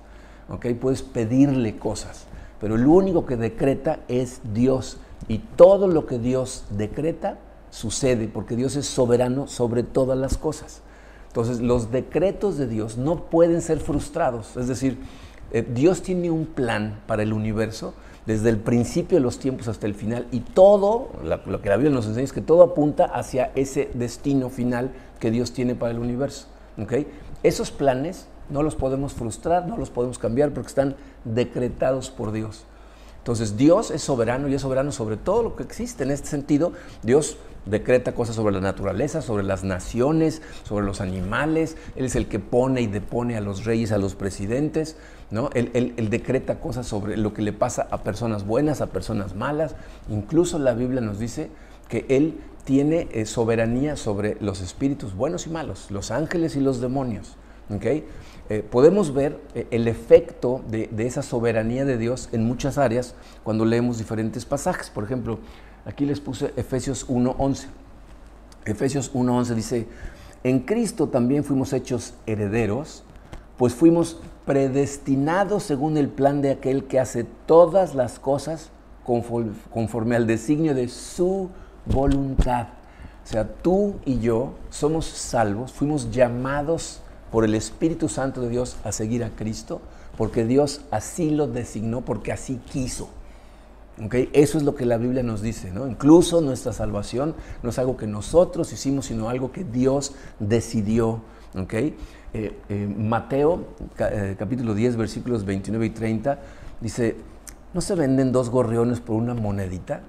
¿ok? 0.48 0.66
Puedes 0.80 1.02
pedirle 1.02 1.76
cosas 1.76 2.26
pero 2.64 2.76
el 2.76 2.86
único 2.86 3.26
que 3.26 3.36
decreta 3.36 4.00
es 4.08 4.40
Dios. 4.54 4.96
Y 5.28 5.38
todo 5.38 5.86
lo 5.86 6.06
que 6.06 6.18
Dios 6.18 6.64
decreta 6.70 7.36
sucede, 7.68 8.26
porque 8.26 8.56
Dios 8.56 8.74
es 8.76 8.86
soberano 8.86 9.48
sobre 9.48 9.82
todas 9.82 10.16
las 10.16 10.38
cosas. 10.38 10.80
Entonces, 11.34 11.60
los 11.60 11.90
decretos 11.90 12.58
de 12.58 12.68
Dios 12.68 12.96
no 12.96 13.24
pueden 13.24 13.60
ser 13.60 13.80
frustrados. 13.80 14.56
Es 14.56 14.68
decir, 14.68 14.98
eh, 15.50 15.66
Dios 15.68 16.00
tiene 16.00 16.30
un 16.30 16.46
plan 16.46 17.00
para 17.08 17.24
el 17.24 17.32
universo 17.32 17.92
desde 18.24 18.50
el 18.50 18.58
principio 18.58 19.18
de 19.18 19.20
los 19.22 19.40
tiempos 19.40 19.66
hasta 19.66 19.88
el 19.88 19.94
final 19.96 20.28
y 20.30 20.38
todo, 20.38 21.08
lo 21.24 21.60
que 21.60 21.68
la 21.70 21.76
Biblia 21.76 21.92
nos 21.92 22.06
enseña 22.06 22.22
es 22.24 22.32
que 22.32 22.40
todo 22.40 22.62
apunta 22.62 23.06
hacia 23.06 23.50
ese 23.56 23.90
destino 23.94 24.48
final 24.48 24.92
que 25.18 25.32
Dios 25.32 25.52
tiene 25.52 25.74
para 25.74 25.90
el 25.90 25.98
universo. 25.98 26.46
¿okay? 26.80 27.08
Esos 27.42 27.72
planes 27.72 28.28
no 28.48 28.62
los 28.62 28.76
podemos 28.76 29.12
frustrar, 29.12 29.66
no 29.66 29.76
los 29.76 29.90
podemos 29.90 30.20
cambiar 30.20 30.52
porque 30.52 30.68
están 30.68 30.94
decretados 31.24 32.10
por 32.10 32.30
Dios. 32.30 32.64
Entonces 33.18 33.56
Dios 33.56 33.90
es 33.90 34.02
soberano 34.02 34.46
y 34.46 34.54
es 34.54 34.62
soberano 34.62 34.92
sobre 34.92 35.16
todo 35.16 35.42
lo 35.42 35.56
que 35.56 35.64
existe. 35.64 36.04
En 36.04 36.12
este 36.12 36.28
sentido, 36.28 36.74
Dios 37.02 37.38
decreta 37.66 38.12
cosas 38.12 38.36
sobre 38.36 38.54
la 38.54 38.60
naturaleza, 38.60 39.22
sobre 39.22 39.44
las 39.44 39.64
naciones, 39.64 40.42
sobre 40.64 40.84
los 40.84 41.00
animales. 41.00 41.76
Él 41.96 42.06
es 42.06 42.16
el 42.16 42.26
que 42.28 42.38
pone 42.38 42.82
y 42.82 42.86
depone 42.86 43.36
a 43.36 43.40
los 43.40 43.64
reyes, 43.64 43.92
a 43.92 43.98
los 43.98 44.14
presidentes. 44.14 44.96
¿no? 45.30 45.50
Él, 45.54 45.94
decreta 46.10 46.60
cosas 46.60 46.86
sobre 46.86 47.16
lo 47.16 47.34
que 47.34 47.42
le 47.42 47.52
pasa 47.52 47.88
a 47.90 48.02
personas 48.02 48.46
buenas, 48.46 48.80
a 48.80 48.86
personas 48.86 49.34
malas. 49.34 49.74
Incluso 50.08 50.58
la 50.58 50.74
Biblia 50.74 51.00
nos 51.00 51.18
dice 51.18 51.50
que 51.88 52.06
Él 52.08 52.40
tiene 52.64 53.08
eh, 53.12 53.26
soberanía 53.26 53.96
sobre 53.96 54.36
los 54.40 54.60
espíritus 54.60 55.14
buenos 55.14 55.46
y 55.46 55.50
malos, 55.50 55.90
los 55.90 56.10
ángeles 56.10 56.56
y 56.56 56.60
los 56.60 56.80
demonios. 56.80 57.36
¿okay? 57.70 58.04
Eh, 58.50 58.62
podemos 58.62 59.14
ver 59.14 59.40
eh, 59.54 59.66
el 59.70 59.88
efecto 59.88 60.62
de, 60.68 60.90
esa 60.98 61.22
soberanía 61.22 61.84
de 61.84 61.96
Dios 61.96 62.28
en 62.32 62.44
muchas 62.44 62.76
áreas 62.76 63.14
cuando 63.42 63.64
leemos 63.64 63.98
diferentes 63.98 64.44
pasajes. 64.44 64.90
Por 64.90 65.04
ejemplo, 65.04 65.38
aquí 65.84 66.06
les 66.06 66.20
puse 66.20 66.52
Efesios 66.56 67.08
1.11. 67.08 67.66
Efesios 68.64 69.12
1.11 69.12 69.54
dice, 69.54 69.88
en 70.42 70.60
Cristo 70.60 71.08
también 71.08 71.44
fuimos 71.44 71.72
hechos 71.72 72.14
herederos, 72.26 73.02
pues 73.56 73.74
fuimos 73.74 74.20
predestinados 74.46 75.62
según 75.62 75.96
el 75.96 76.08
plan 76.08 76.42
de 76.42 76.50
aquel 76.50 76.84
que 76.84 77.00
hace 77.00 77.24
todas 77.46 77.94
las 77.94 78.18
cosas 78.18 78.70
conforme 79.04 80.16
al 80.16 80.26
designio 80.26 80.74
de 80.74 80.88
su 80.88 81.50
voluntad. 81.86 82.68
O 83.24 83.26
sea, 83.26 83.48
tú 83.48 83.96
y 84.04 84.18
yo 84.20 84.54
somos 84.70 85.06
salvos, 85.06 85.72
fuimos 85.72 86.10
llamados 86.10 87.00
por 87.30 87.44
el 87.44 87.54
Espíritu 87.54 88.08
Santo 88.08 88.40
de 88.42 88.50
Dios 88.50 88.76
a 88.84 88.92
seguir 88.92 89.24
a 89.24 89.30
Cristo, 89.30 89.80
porque 90.16 90.44
Dios 90.44 90.82
así 90.90 91.30
lo 91.30 91.46
designó, 91.46 92.02
porque 92.02 92.32
así 92.32 92.60
quiso. 92.70 93.08
¿Okay? 94.02 94.28
Eso 94.32 94.58
es 94.58 94.64
lo 94.64 94.74
que 94.74 94.86
la 94.86 94.96
Biblia 94.96 95.22
nos 95.22 95.42
dice. 95.42 95.70
¿no? 95.70 95.86
Incluso 95.86 96.40
nuestra 96.40 96.72
salvación 96.72 97.34
no 97.62 97.70
es 97.70 97.78
algo 97.78 97.96
que 97.96 98.06
nosotros 98.06 98.72
hicimos, 98.72 99.06
sino 99.06 99.28
algo 99.28 99.52
que 99.52 99.64
Dios 99.64 100.14
decidió. 100.38 101.20
¿okay? 101.56 101.96
Eh, 102.32 102.58
eh, 102.68 102.94
Mateo 102.96 103.68
eh, 103.98 104.34
capítulo 104.38 104.74
10, 104.74 104.96
versículos 104.96 105.44
29 105.44 105.86
y 105.86 105.90
30 105.90 106.38
dice, 106.80 107.16
¿no 107.72 107.80
se 107.80 107.94
venden 107.94 108.32
dos 108.32 108.50
gorriones 108.50 109.00
por 109.00 109.16
una 109.16 109.34
monedita? 109.34 110.00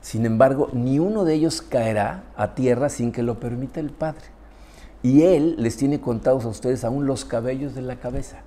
Sin 0.00 0.26
embargo, 0.26 0.68
ni 0.72 0.98
uno 0.98 1.24
de 1.24 1.34
ellos 1.34 1.62
caerá 1.62 2.24
a 2.36 2.54
tierra 2.54 2.88
sin 2.88 3.12
que 3.12 3.22
lo 3.22 3.38
permita 3.40 3.80
el 3.80 3.90
Padre 3.90 4.24
y 5.02 5.22
Él 5.22 5.56
les 5.58 5.76
tiene 5.76 6.00
contados 6.00 6.44
a 6.44 6.48
ustedes 6.48 6.84
aún 6.84 7.06
los 7.06 7.24
cabellos 7.24 7.74
de 7.74 7.82
la 7.82 7.96
cabeza. 7.96 8.42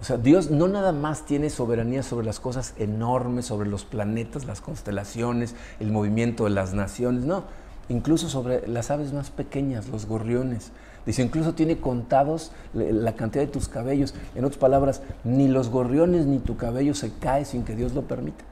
O 0.00 0.04
sea, 0.04 0.16
Dios 0.16 0.50
no 0.50 0.68
nada 0.68 0.92
más 0.92 1.26
tiene 1.26 1.50
soberanía 1.50 2.04
sobre 2.04 2.24
las 2.24 2.38
cosas 2.38 2.74
enormes, 2.78 3.46
sobre 3.46 3.68
los 3.68 3.84
planetas, 3.84 4.44
las 4.44 4.60
constelaciones, 4.60 5.56
el 5.80 5.90
movimiento 5.90 6.44
de 6.44 6.50
las 6.50 6.72
naciones, 6.72 7.24
no, 7.24 7.44
incluso 7.88 8.28
sobre 8.28 8.68
las 8.68 8.92
aves 8.92 9.12
más 9.12 9.30
pequeñas, 9.30 9.88
los 9.88 10.06
gorriones. 10.06 10.70
Dice, 11.04 11.22
incluso 11.22 11.54
tiene 11.54 11.78
contados 11.78 12.52
la 12.74 13.14
cantidad 13.14 13.44
de 13.44 13.50
tus 13.50 13.68
cabellos. 13.68 14.14
En 14.34 14.44
otras 14.44 14.58
palabras, 14.58 15.02
ni 15.24 15.48
los 15.48 15.68
gorriones 15.68 16.26
ni 16.26 16.38
tu 16.38 16.56
cabello 16.56 16.94
se 16.94 17.12
cae 17.14 17.44
sin 17.44 17.64
que 17.64 17.74
Dios 17.74 17.94
lo 17.94 18.02
permita. 18.02 18.44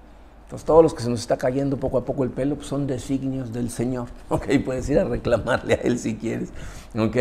Entonces, 0.47 0.65
todos 0.65 0.81
los 0.81 0.95
que 0.95 1.03
se 1.03 1.11
nos 1.11 1.19
está 1.19 1.37
cayendo 1.37 1.77
poco 1.77 1.99
a 1.99 2.05
poco 2.05 2.23
el 2.23 2.31
pelo 2.31 2.55
pues, 2.55 2.69
son 2.69 2.87
designios 2.87 3.53
del 3.53 3.69
Señor. 3.69 4.07
Ok, 4.29 4.47
puedes 4.65 4.89
ir 4.89 5.01
a 5.01 5.05
reclamarle 5.05 5.75
a 5.75 5.79
Él 5.79 5.99
si 5.99 6.15
quieres. 6.15 6.51
Ok, 6.97 7.17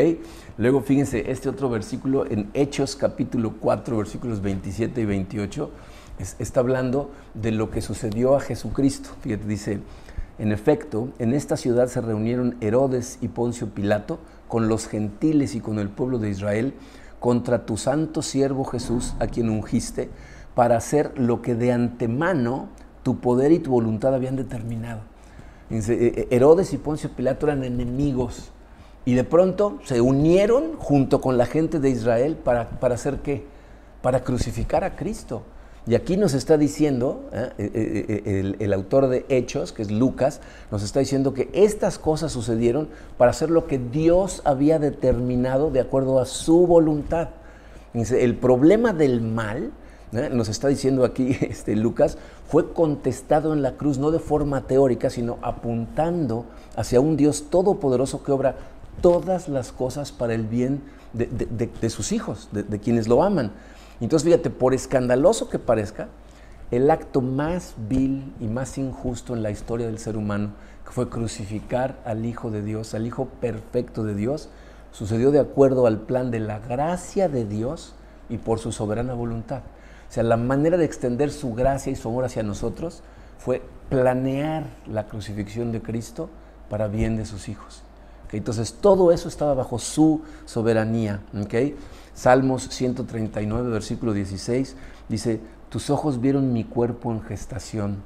luego 0.60 0.82
fíjense, 0.82 1.32
este 1.32 1.50
otro 1.50 1.68
versículo 1.72 2.28
en 2.28 2.52
Hechos 2.54 2.96
capítulo 2.96 3.56
4, 3.60 3.98
versículos 3.98 4.44
27 4.44 5.02
y 5.02 5.06
28, 5.06 5.72
está 6.38 6.60
hablando 6.60 7.10
de 7.34 7.52
lo 7.52 7.72
que 7.72 7.82
sucedió 7.82 8.36
a 8.36 8.42
Jesucristo. 8.42 9.10
Fíjate, 9.22 9.46
dice, 9.46 9.80
en 10.38 10.52
efecto, 10.52 11.10
en 11.18 11.34
esta 11.34 11.58
ciudad 11.58 11.88
se 11.88 12.02
reunieron 12.02 12.58
Herodes 12.62 13.18
y 13.22 13.30
Poncio 13.30 13.70
Pilato 13.70 14.20
con 14.48 14.68
los 14.68 14.88
gentiles 14.88 15.56
y 15.56 15.62
con 15.62 15.80
el 15.80 15.90
pueblo 15.90 16.20
de 16.20 16.30
Israel 16.30 16.76
contra 17.20 17.66
tu 17.66 17.76
santo 17.78 18.22
siervo 18.22 18.66
Jesús, 18.66 19.16
a 19.20 19.26
quien 19.26 19.50
ungiste, 19.50 20.12
para 20.54 20.78
hacer 20.78 21.18
lo 21.18 21.42
que 21.42 21.56
de 21.56 21.72
antemano 21.72 22.70
tu 23.06 23.20
poder 23.20 23.52
y 23.52 23.60
tu 23.60 23.70
voluntad 23.70 24.16
habían 24.16 24.36
determinado. 24.36 25.02
Eh, 25.70 25.80
eh, 25.88 26.28
Herodes 26.32 26.74
y 26.74 26.80
Poncio 26.80 27.12
Pilato 27.12 27.46
eran 27.46 27.64
enemigos 27.64 28.50
y 29.06 29.14
de 29.14 29.24
pronto 29.24 29.78
se 29.84 30.02
unieron 30.02 30.76
junto 30.80 31.22
con 31.22 31.38
la 31.38 31.46
gente 31.46 31.80
de 31.80 31.92
Israel 31.92 32.36
para, 32.36 32.68
para 32.80 32.96
hacer 32.96 33.20
qué? 33.20 33.46
Para 34.02 34.24
crucificar 34.24 34.84
a 34.84 34.96
Cristo. 34.96 35.44
Y 35.86 35.94
aquí 35.94 36.18
nos 36.18 36.34
está 36.34 36.58
diciendo, 36.58 37.30
¿eh? 37.32 38.24
el, 38.26 38.56
el, 38.58 38.74
autor 38.74 39.08
de 39.08 39.24
Hechos, 39.30 39.72
que 39.72 39.84
es 39.84 39.92
Lucas, 39.92 40.42
nos 40.72 40.82
está 40.82 41.00
diciendo 41.00 41.36
que 41.36 41.52
estas 41.54 42.00
cosas 42.00 42.32
sucedieron 42.32 42.90
para 43.20 43.30
hacer 43.30 43.52
lo 43.52 43.68
que 43.68 43.78
Dios 43.78 44.42
había 44.46 44.80
determinado 44.80 45.70
de 45.70 45.80
acuerdo 45.80 46.20
a 46.20 46.26
su 46.26 46.66
voluntad. 46.66 47.30
El 47.94 48.36
problema 48.36 48.94
del 48.94 49.22
mal 49.22 49.74
¿eh? 50.18 50.30
nos 50.30 50.50
está 50.50 50.68
diciendo 50.68 51.06
aquí 51.06 51.38
este, 51.42 51.76
Lucas, 51.76 52.18
fue 52.48 52.74
contestado 52.74 53.54
en 53.54 53.62
la 53.62 53.74
cruz 53.74 53.98
no 53.98 54.12
de 54.12 54.20
forma 54.20 54.62
teórica, 54.62 55.10
sino 55.10 55.38
apuntando 55.42 56.46
hacia 56.76 57.00
un 57.00 57.18
Dios 57.18 57.50
todopoderoso 57.50 58.24
que 58.24 58.32
obra 58.32 58.56
todas 59.02 59.48
las 59.50 59.72
cosas 59.72 60.12
para 60.12 60.34
el 60.34 60.46
bien 60.46 60.82
de, 61.14 61.90
sus 61.90 62.12
hijos, 62.12 62.50
de, 62.52 62.80
quienes 62.80 63.08
lo 63.08 63.24
aman. 63.24 63.52
Entonces, 64.02 64.26
fíjate, 64.26 64.50
por 64.50 64.74
escandaloso 64.74 65.50
que 65.50 65.60
parezca, 65.60 66.10
el 66.72 66.90
acto 66.92 67.22
más 67.22 67.76
vil 67.90 68.34
y 68.40 68.48
más 68.48 68.78
injusto 68.78 69.34
en 69.34 69.44
la 69.44 69.52
historia 69.52 69.86
del 69.86 70.00
ser 70.00 70.18
humano, 70.18 70.52
que 70.84 70.92
fue 70.92 71.10
crucificar 71.10 72.02
al 72.06 72.26
Hijo 72.26 72.52
de 72.52 72.62
Dios, 72.62 72.94
al 72.94 73.06
Hijo 73.06 73.26
perfecto 73.40 74.04
de 74.04 74.16
Dios, 74.16 74.50
sucedió 74.92 75.32
de 75.32 75.40
acuerdo 75.40 75.88
al 75.88 76.00
plan 76.00 76.32
de 76.32 76.40
la 76.40 76.60
gracia 76.60 77.30
de 77.30 77.46
Dios 77.46 77.94
y 78.30 78.38
por 78.38 78.60
su 78.60 78.72
soberana 78.72 79.14
voluntad. 79.14 79.62
O 80.10 80.12
sea, 80.12 80.24
la 80.24 80.38
manera 80.38 80.78
de 80.78 80.86
extender 80.86 81.32
su 81.32 81.54
gracia 81.54 81.92
y 81.92 81.96
su 81.96 82.10
amor 82.10 82.26
hacia 82.26 82.44
nosotros 82.44 83.02
fue 83.38 83.62
planear 83.90 84.66
la 84.88 85.08
crucifixión 85.08 85.72
de 85.72 85.82
Cristo 85.82 86.30
para 86.70 86.88
bien 86.88 87.18
de 87.18 87.26
sus 87.26 87.50
hijos. 87.50 87.84
Entonces, 88.32 88.74
todo 88.82 89.12
eso 89.12 89.30
estaba 89.30 89.54
bajo 89.54 89.80
su 89.80 90.22
soberanía. 90.46 91.22
Salmos 92.14 92.64
139, 92.64 93.70
versículo 93.70 94.14
16, 94.14 94.76
dice, 95.10 95.40
tus 95.70 95.90
ojos 95.90 96.22
vieron 96.22 96.54
mi 96.54 96.64
cuerpo 96.64 97.12
en 97.12 97.22
gestación. 97.22 98.04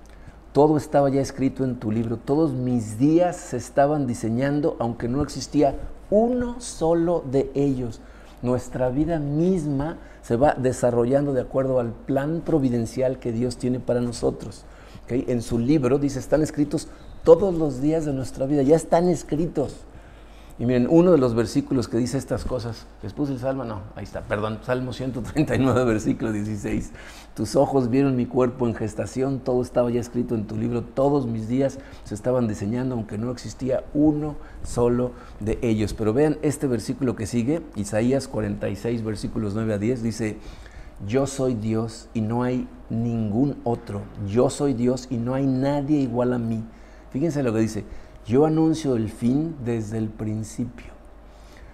Todo 0.52 0.78
estaba 0.78 1.10
ya 1.10 1.22
escrito 1.22 1.64
en 1.64 1.76
tu 1.76 1.92
libro. 1.92 2.18
Todos 2.18 2.54
mis 2.54 2.98
días 2.98 3.36
se 3.38 3.58
estaban 3.58 4.08
diseñando, 4.08 4.76
aunque 4.80 5.08
no 5.08 5.22
existía 5.22 5.76
uno 6.10 6.60
solo 6.60 7.24
de 7.32 7.52
ellos. 7.54 8.02
Nuestra 8.42 8.90
vida 8.90 9.20
misma 9.20 9.98
se 10.22 10.36
va 10.36 10.54
desarrollando 10.54 11.34
de 11.34 11.42
acuerdo 11.42 11.80
al 11.80 11.92
plan 11.92 12.42
providencial 12.46 13.20
que 13.20 13.32
Dios 13.32 13.58
tiene 13.58 13.80
para 13.80 14.02
nosotros. 14.02 14.66
En 15.10 15.42
su 15.42 15.60
libro 15.60 15.98
dice, 15.98 16.20
están 16.20 16.42
escritos 16.42 16.88
todos 17.24 17.54
los 17.54 17.82
días 17.82 18.06
de 18.06 18.14
nuestra 18.14 18.46
vida, 18.46 18.62
ya 18.62 18.76
están 18.76 19.10
escritos. 19.10 19.76
Y 20.60 20.66
miren, 20.66 20.88
uno 20.90 21.14
de 21.14 21.18
los 21.18 21.36
versículos 21.36 21.88
que 21.88 21.96
dice 21.96 22.18
estas 22.18 22.44
cosas, 22.44 22.86
les 23.02 23.14
puse 23.14 23.32
el 23.32 23.40
salmo, 23.40 23.64
no, 23.64 23.80
ahí 23.96 24.04
está, 24.04 24.24
perdón, 24.24 24.60
Salmo 24.62 24.92
139, 24.92 25.86
versículo 25.86 26.34
16. 26.34 26.92
Tus 27.34 27.56
ojos 27.56 27.90
vieron 27.90 28.18
mi 28.18 28.26
cuerpo 28.26 28.68
en 28.68 28.76
gestación, 28.76 29.40
todo 29.40 29.62
estaba 29.62 29.90
ya 29.90 30.02
escrito 30.02 30.36
en 30.36 30.48
tu 30.48 30.58
libro, 30.58 30.84
todos 30.84 31.28
mis 31.28 31.48
días 31.48 31.80
se 32.04 32.14
estaban 32.14 32.50
diseñando, 32.50 32.96
aunque 32.96 33.18
no 33.18 33.32
existía 33.32 33.86
uno 33.94 34.36
solo 34.62 35.14
de 35.40 35.60
ellos. 35.62 35.94
Pero 35.94 36.12
vean 36.12 36.38
este 36.42 36.68
versículo 36.68 37.16
que 37.16 37.26
sigue, 37.26 37.62
Isaías 37.78 38.28
46, 38.28 39.02
versículos 39.06 39.54
9 39.56 39.76
a 39.76 39.78
10, 39.78 40.04
dice, 40.04 40.38
yo 41.08 41.26
soy 41.26 41.54
Dios 41.54 42.10
y 42.14 42.20
no 42.20 42.44
hay 42.44 42.68
ningún 42.90 43.56
otro, 43.64 44.02
yo 44.28 44.50
soy 44.50 44.74
Dios 44.74 45.08
y 45.10 45.16
no 45.16 45.36
hay 45.36 45.48
nadie 45.48 46.00
igual 46.00 46.34
a 46.34 46.38
mí. 46.38 46.66
Fíjense 47.12 47.44
lo 47.44 47.54
que 47.54 47.60
dice, 47.60 47.86
yo 48.30 48.46
anuncio 48.46 48.96
el 48.96 49.10
fin 49.10 49.56
desde 49.66 49.98
el 49.98 50.08
principio. 50.08 50.94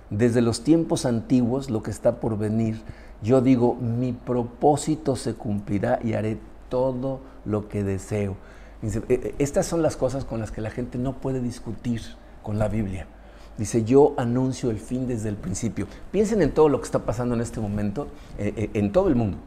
Desde 0.09 0.41
los 0.41 0.63
tiempos 0.63 1.05
antiguos, 1.05 1.69
lo 1.69 1.83
que 1.83 1.91
está 1.91 2.21
por 2.21 2.37
venir, 2.37 2.81
yo 3.21 3.41
digo, 3.41 3.75
mi 3.75 4.13
propósito 4.13 5.17
se 5.17 5.33
cumplirá 5.33 5.99
y 6.01 6.13
haré 6.13 6.37
todo 6.69 7.19
lo 7.43 7.67
que 7.67 7.83
deseo. 7.83 8.37
Eh, 8.81 9.01
eh, 9.09 9.35
estas 9.37 9.65
son 9.65 9.81
las 9.81 9.97
cosas 9.97 10.23
con 10.23 10.39
las 10.39 10.51
que 10.51 10.61
la 10.61 10.69
gente 10.69 10.97
no 10.97 11.17
puede 11.17 11.41
discutir 11.41 12.01
con 12.41 12.57
la 12.57 12.69
Biblia. 12.69 13.05
Dice, 13.57 13.83
yo 13.83 14.13
anuncio 14.15 14.71
el 14.71 14.79
fin 14.79 15.07
desde 15.07 15.27
el 15.27 15.35
principio. 15.35 15.87
Piensen 16.09 16.41
en 16.41 16.53
todo 16.53 16.69
lo 16.69 16.79
que 16.79 16.85
está 16.85 16.99
pasando 16.99 17.35
en 17.35 17.41
este 17.41 17.59
momento, 17.59 18.07
eh, 18.37 18.69
en 18.73 18.93
todo 18.93 19.09
el 19.09 19.15
mundo. 19.15 19.39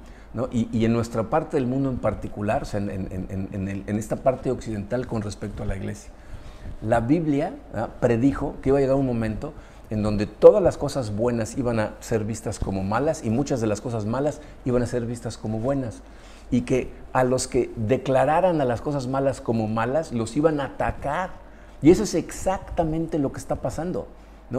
Y, 0.52 0.84
en 0.84 0.92
nuestra 0.92 1.30
parte 1.30 1.56
del 1.56 1.66
mundo 1.66 1.88
en 1.88 1.96
particular, 1.96 2.62
o 2.62 2.66
sea, 2.66 2.80
en 2.80 3.84
esta 3.86 4.16
parte 4.16 4.50
occidental 4.50 5.06
con 5.06 5.22
respecto 5.22 5.62
a 5.62 5.66
la 5.66 5.74
iglesia. 5.74 6.12
La 6.82 7.00
Biblia 7.00 7.54
predijo 8.00 8.54
que 8.62 8.70
iba 8.70 8.78
a 8.78 8.80
llegar 8.80 8.96
un 8.96 9.06
momento 9.06 9.52
en 9.90 10.02
donde 10.02 10.26
todas 10.26 10.62
las 10.62 10.76
cosas 10.76 11.16
buenas 11.16 11.56
iban 11.56 11.80
a 11.80 11.94
ser 12.00 12.24
vistas 12.24 12.58
como 12.58 12.82
malas 12.82 13.24
y 13.24 13.30
muchas 13.30 13.60
de 13.60 13.66
las 13.66 13.80
cosas 13.80 14.04
malas 14.04 14.40
iban 14.64 14.82
a 14.82 14.86
ser 14.86 15.06
vistas 15.06 15.38
como 15.38 15.58
buenas. 15.58 16.02
Y 16.50 16.62
que 16.62 16.90
a 17.12 17.24
los 17.24 17.46
que 17.46 17.70
declararan 17.76 18.60
a 18.60 18.64
las 18.64 18.80
cosas 18.80 19.06
malas 19.06 19.40
como 19.40 19.66
malas, 19.68 20.12
los 20.12 20.36
iban 20.36 20.60
a 20.60 20.66
atacar. 20.66 21.30
Y 21.82 21.90
eso 21.90 22.02
es 22.02 22.14
exactamente 22.14 23.18
lo 23.18 23.32
que 23.32 23.38
está 23.38 23.56
pasando. 23.56 24.06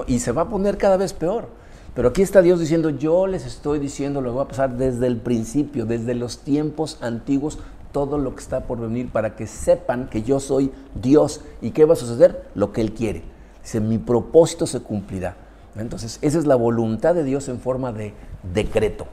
Y 0.07 0.19
se 0.19 0.31
va 0.31 0.43
a 0.43 0.49
poner 0.49 0.77
cada 0.77 0.97
vez 0.97 1.13
peor. 1.13 1.47
Pero 1.95 2.09
aquí 2.09 2.21
está 2.21 2.41
Dios 2.41 2.59
diciendo, 2.59 2.91
yo 2.91 3.25
les 3.25 3.45
estoy 3.45 3.79
diciendo 3.79 4.21
lo 4.21 4.31
que 4.31 4.37
va 4.37 4.43
a 4.43 4.47
pasar 4.47 4.77
desde 4.77 5.07
el 5.07 5.17
principio, 5.17 5.85
desde 5.85 6.13
los 6.13 6.39
tiempos 6.39 6.99
antiguos, 7.01 7.57
todo 7.91 8.17
lo 8.17 8.35
que 8.35 8.41
está 8.41 8.61
por 8.61 8.79
venir 8.79 9.09
para 9.09 9.35
que 9.35 9.47
sepan 9.47 10.09
que 10.09 10.23
yo 10.23 10.39
soy 10.39 10.71
Dios. 10.95 11.41
¿Y 11.61 11.71
qué 11.71 11.85
va 11.85 11.93
a 11.93 11.97
suceder? 11.97 12.49
Lo 12.55 12.71
que 12.71 12.81
Él 12.81 12.93
quiere. 12.93 13.23
Dice, 13.61 13.79
mi 13.79 13.97
propósito 13.97 14.67
se 14.67 14.81
cumplirá. 14.81 15.35
Entonces, 15.75 16.19
esa 16.21 16.39
es 16.39 16.45
la 16.45 16.55
voluntad 16.55 17.15
de 17.15 17.23
Dios 17.23 17.47
en 17.47 17.59
forma 17.59 17.91
de 17.91 18.13
decreto. 18.53 19.07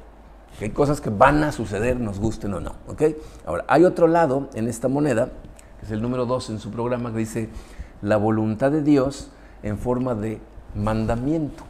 Hay 0.61 0.71
cosas 0.71 1.01
que 1.01 1.11
van 1.11 1.45
a 1.45 1.53
suceder, 1.53 2.01
nos 2.01 2.19
gusten 2.19 2.55
o 2.55 2.61
no. 2.61 2.73
Ahora, 3.45 3.65
hay 3.69 3.85
otro 3.85 4.07
lado 4.07 4.49
en 4.55 4.69
esta 4.69 4.89
moneda, 4.89 5.29
que 5.79 5.87
es 5.87 5.93
el 5.93 6.01
número 6.01 6.25
2 6.25 6.51
en 6.51 6.59
su 6.59 6.71
programa, 6.71 7.13
que 7.13 7.19
dice 7.19 7.51
la 8.01 8.17
voluntad 8.17 8.71
de 8.71 8.83
Dios 8.83 9.29
en 9.63 9.79
forma 9.79 10.15
de 10.15 10.41
mandamiento. 10.75 11.65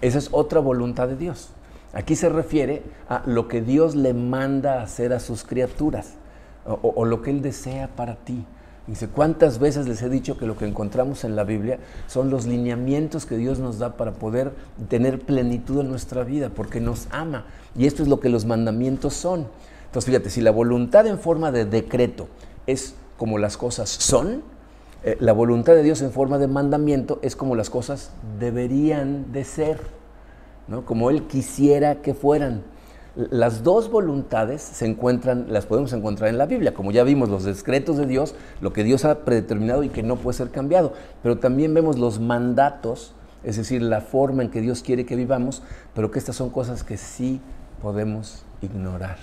Esa 0.00 0.18
es 0.18 0.28
otra 0.32 0.60
voluntad 0.60 1.08
de 1.08 1.16
Dios. 1.16 1.50
Aquí 1.92 2.16
se 2.16 2.28
refiere 2.28 2.82
a 3.08 3.22
lo 3.26 3.48
que 3.48 3.60
Dios 3.60 3.94
le 3.94 4.14
manda 4.14 4.82
hacer 4.82 5.12
a 5.12 5.20
sus 5.20 5.44
criaturas 5.44 6.14
o, 6.64 7.04
lo 7.04 7.22
que 7.22 7.30
Él 7.30 7.42
desea 7.42 7.88
para 7.88 8.16
ti. 8.16 8.46
Dice, 8.86 9.08
¿cuántas 9.08 9.58
veces 9.58 9.86
les 9.86 10.02
he 10.02 10.08
dicho 10.08 10.36
que 10.36 10.46
lo 10.46 10.56
que 10.56 10.66
encontramos 10.66 11.22
en 11.24 11.36
la 11.36 11.44
Biblia 11.44 11.78
son 12.08 12.30
los 12.30 12.46
lineamientos 12.46 13.26
que 13.26 13.36
Dios 13.36 13.58
nos 13.58 13.78
da 13.78 13.96
para 13.96 14.12
poder 14.12 14.52
tener 14.88 15.20
plenitud 15.20 15.80
en 15.80 15.88
nuestra 15.88 16.24
vida? 16.24 16.48
Porque 16.48 16.80
nos 16.80 17.06
ama. 17.10 17.44
Y 17.76 17.86
esto 17.86 18.02
es 18.02 18.08
lo 18.08 18.20
que 18.20 18.28
los 18.28 18.44
mandamientos 18.44 19.14
son. 19.14 19.46
Entonces, 19.86 20.06
fíjate, 20.06 20.30
si 20.30 20.40
la 20.40 20.50
voluntad 20.50 21.06
en 21.06 21.18
forma 21.18 21.52
de 21.52 21.64
decreto 21.64 22.28
es 22.66 22.94
como 23.18 23.38
las 23.38 23.56
cosas 23.56 23.88
son, 23.88 24.42
eh, 25.04 25.16
la 25.20 25.32
voluntad 25.32 25.74
de 25.74 25.82
Dios 25.82 26.00
en 26.02 26.10
forma 26.10 26.38
de 26.38 26.48
mandamiento 26.48 27.18
es 27.22 27.36
como 27.36 27.54
las 27.54 27.70
cosas 27.70 28.10
deberían 28.40 29.32
de 29.32 29.44
ser 29.44 29.80
como 30.86 31.10
Él 31.10 31.26
quisiera 31.26 31.96
que 31.96 32.14
fueran. 32.14 32.62
Las 33.14 33.62
dos 33.62 33.90
voluntades 33.90 34.62
se 34.62 34.86
encuentran, 34.86 35.46
las 35.50 35.66
podemos 35.66 35.92
encontrar 35.92 36.30
en 36.30 36.38
la 36.38 36.46
Biblia, 36.46 36.72
como 36.72 36.92
ya 36.92 37.04
vimos 37.04 37.28
los 37.28 37.44
decretos 37.44 37.98
de 37.98 38.06
Dios, 38.06 38.34
lo 38.62 38.72
que 38.72 38.84
Dios 38.84 39.04
ha 39.04 39.24
predeterminado 39.26 39.82
y 39.82 39.90
que 39.90 40.02
no 40.02 40.16
puede 40.16 40.38
ser 40.38 40.50
cambiado, 40.50 40.94
pero 41.22 41.38
también 41.38 41.74
vemos 41.74 41.98
los 41.98 42.20
mandatos, 42.20 43.12
es 43.44 43.56
decir, 43.56 43.82
la 43.82 44.00
forma 44.00 44.42
en 44.42 44.50
que 44.50 44.62
Dios 44.62 44.82
quiere 44.82 45.04
que 45.04 45.14
vivamos, 45.14 45.62
pero 45.94 46.10
que 46.10 46.18
estas 46.18 46.36
son 46.36 46.48
cosas 46.48 46.84
que 46.84 46.96
sí 46.96 47.42
podemos 47.82 48.44
ignorar, 48.62 49.18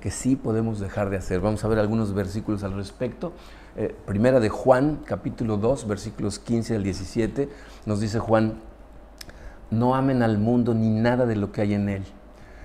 que 0.00 0.10
sí 0.10 0.34
podemos 0.34 0.80
dejar 0.80 1.10
de 1.10 1.18
hacer. 1.18 1.40
Vamos 1.40 1.62
a 1.62 1.68
ver 1.68 1.80
algunos 1.80 2.14
versículos 2.14 2.64
al 2.64 2.72
respecto. 2.72 3.32
Eh, 3.76 3.94
primera 4.06 4.40
de 4.40 4.48
Juan, 4.48 5.00
capítulo 5.04 5.58
2, 5.58 5.86
versículos 5.86 6.38
15 6.38 6.76
al 6.76 6.84
17, 6.84 7.50
nos 7.84 8.00
dice 8.00 8.18
Juan, 8.18 8.60
no 9.78 9.94
amen 9.94 10.22
al 10.22 10.38
mundo 10.38 10.74
ni 10.74 10.88
nada 10.88 11.26
de 11.26 11.36
lo 11.36 11.52
que 11.52 11.60
hay 11.60 11.74
en 11.74 11.88
él. 11.88 12.04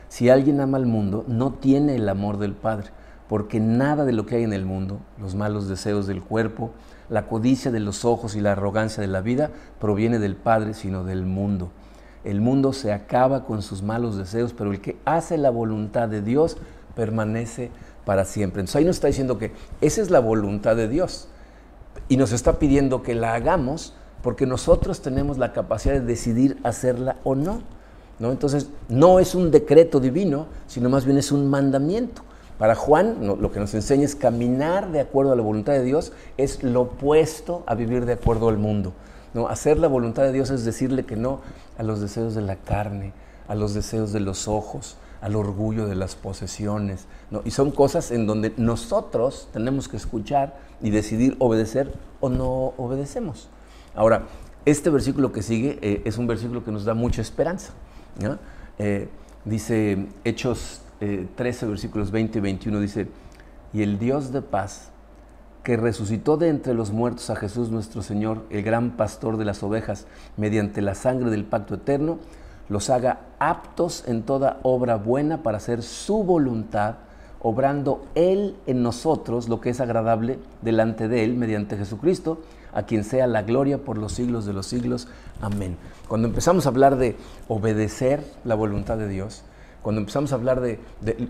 Si 0.07 0.29
alguien 0.29 0.59
ama 0.59 0.77
al 0.77 0.85
mundo, 0.85 1.23
no 1.27 1.53
tiene 1.53 1.95
el 1.95 2.09
amor 2.09 2.37
del 2.37 2.53
Padre, 2.53 2.89
porque 3.27 3.59
nada 3.59 4.05
de 4.05 4.13
lo 4.13 4.25
que 4.25 4.37
hay 4.37 4.43
en 4.43 4.53
el 4.53 4.65
mundo, 4.65 4.99
los 5.19 5.35
malos 5.35 5.67
deseos 5.67 6.07
del 6.07 6.23
cuerpo, 6.23 6.71
la 7.09 7.27
codicia 7.27 7.71
de 7.71 7.79
los 7.79 8.05
ojos 8.05 8.35
y 8.35 8.41
la 8.41 8.53
arrogancia 8.53 9.01
de 9.01 9.07
la 9.07 9.21
vida, 9.21 9.51
proviene 9.79 10.19
del 10.19 10.35
Padre, 10.35 10.73
sino 10.73 11.03
del 11.03 11.25
mundo. 11.25 11.71
El 12.23 12.41
mundo 12.41 12.73
se 12.73 12.91
acaba 12.91 13.45
con 13.45 13.61
sus 13.61 13.83
malos 13.83 14.17
deseos, 14.17 14.53
pero 14.53 14.71
el 14.71 14.81
que 14.81 14.97
hace 15.05 15.37
la 15.37 15.51
voluntad 15.51 16.09
de 16.09 16.21
Dios 16.21 16.57
permanece 16.95 17.71
para 18.05 18.25
siempre. 18.25 18.61
Entonces 18.61 18.77
ahí 18.77 18.85
nos 18.85 18.97
está 18.97 19.07
diciendo 19.07 19.37
que 19.37 19.53
esa 19.81 20.01
es 20.01 20.09
la 20.09 20.19
voluntad 20.19 20.75
de 20.75 20.87
Dios 20.87 21.27
y 22.07 22.17
nos 22.17 22.31
está 22.31 22.59
pidiendo 22.59 23.03
que 23.03 23.15
la 23.15 23.35
hagamos 23.35 23.93
porque 24.21 24.45
nosotros 24.45 25.01
tenemos 25.01 25.37
la 25.37 25.53
capacidad 25.53 25.93
de 25.93 26.01
decidir 26.01 26.57
hacerla 26.63 27.17
o 27.23 27.35
no. 27.35 27.61
¿no? 28.19 28.31
Entonces, 28.31 28.69
no 28.89 29.19
es 29.19 29.35
un 29.35 29.51
decreto 29.51 29.99
divino, 29.99 30.47
sino 30.67 30.89
más 30.89 31.05
bien 31.05 31.17
es 31.17 31.31
un 31.31 31.49
mandamiento. 31.49 32.21
Para 32.57 32.75
Juan, 32.75 33.25
lo 33.25 33.51
que 33.53 33.59
nos 33.61 33.73
enseña 33.73 34.03
es 34.03 34.15
caminar 34.15 34.91
de 34.91 34.99
acuerdo 34.99 35.31
a 35.31 35.35
la 35.37 35.41
voluntad 35.41 35.71
de 35.71 35.83
Dios, 35.83 36.11
es 36.35 36.61
lo 36.61 36.81
opuesto 36.81 37.63
a 37.65 37.75
vivir 37.75 38.05
de 38.05 38.13
acuerdo 38.13 38.49
al 38.49 38.57
mundo. 38.57 38.91
¿no? 39.33 39.47
Hacer 39.47 39.77
la 39.77 39.87
voluntad 39.87 40.23
de 40.23 40.33
Dios 40.33 40.49
es 40.49 40.65
decirle 40.65 41.05
que 41.05 41.15
no 41.15 41.39
a 41.77 41.83
los 41.83 42.01
deseos 42.01 42.35
de 42.35 42.41
la 42.41 42.57
carne, 42.57 43.13
a 43.47 43.55
los 43.55 43.73
deseos 43.73 44.11
de 44.11 44.19
los 44.19 44.49
ojos, 44.49 44.97
al 45.21 45.37
orgullo 45.37 45.87
de 45.87 45.95
las 45.95 46.15
posesiones. 46.15 47.05
¿no? 47.31 47.41
Y 47.45 47.51
son 47.51 47.71
cosas 47.71 48.11
en 48.11 48.27
donde 48.27 48.53
nosotros 48.57 49.47
tenemos 49.53 49.87
que 49.87 49.95
escuchar 49.95 50.57
y 50.81 50.89
decidir 50.89 51.37
obedecer 51.39 51.93
o 52.19 52.27
no 52.27 52.73
obedecemos. 52.75 53.47
Ahora, 53.99 54.27
este 54.63 54.89
versículo 54.89 55.33
que 55.33 55.41
sigue 55.41 55.77
eh, 55.81 56.01
es 56.05 56.17
un 56.17 56.25
versículo 56.25 56.63
que 56.63 56.71
nos 56.71 56.85
da 56.85 56.93
mucha 56.93 57.21
esperanza. 57.21 57.73
Eh, 58.77 59.09
dice 59.43 60.07
Hechos 60.23 60.83
13, 60.99 61.65
eh, 61.65 61.67
versículos 61.67 62.09
20 62.09 62.37
y 62.37 62.41
21, 62.41 62.79
dice, 62.79 63.09
y 63.73 63.81
el 63.81 63.99
Dios 63.99 64.31
de 64.31 64.41
paz, 64.41 64.91
que 65.63 65.75
resucitó 65.75 66.37
de 66.37 66.47
entre 66.47 66.75
los 66.75 66.91
muertos 66.91 67.29
a 67.29 67.35
Jesús 67.35 67.71
nuestro 67.71 68.01
Señor, 68.01 68.45
el 68.51 68.63
gran 68.63 68.91
pastor 68.91 69.35
de 69.35 69.43
las 69.43 69.63
ovejas, 69.63 70.07
mediante 70.37 70.81
la 70.81 70.95
sangre 70.95 71.29
del 71.29 71.43
pacto 71.43 71.75
eterno, 71.75 72.19
los 72.69 72.89
haga 72.89 73.19
aptos 73.37 74.05
en 74.07 74.23
toda 74.23 74.61
obra 74.63 74.95
buena 74.95 75.43
para 75.43 75.57
hacer 75.57 75.83
su 75.83 76.23
voluntad, 76.23 76.95
obrando 77.41 78.05
Él 78.15 78.55
en 78.65 78.81
nosotros 78.81 79.49
lo 79.49 79.59
que 79.59 79.71
es 79.71 79.81
agradable 79.81 80.39
delante 80.61 81.09
de 81.09 81.25
Él 81.25 81.35
mediante 81.35 81.75
Jesucristo 81.75 82.41
a 82.73 82.83
quien 82.83 83.03
sea 83.03 83.27
la 83.27 83.43
gloria 83.43 83.79
por 83.79 83.97
los 83.97 84.13
siglos 84.13 84.45
de 84.45 84.53
los 84.53 84.67
siglos. 84.67 85.07
Amén. 85.41 85.77
Cuando 86.07 86.27
empezamos 86.27 86.65
a 86.65 86.69
hablar 86.69 86.97
de 86.97 87.15
obedecer 87.47 88.23
la 88.43 88.55
voluntad 88.55 88.97
de 88.97 89.07
Dios, 89.07 89.43
cuando 89.81 90.01
empezamos 90.01 90.31
a 90.33 90.35
hablar 90.35 90.59
de, 90.59 90.79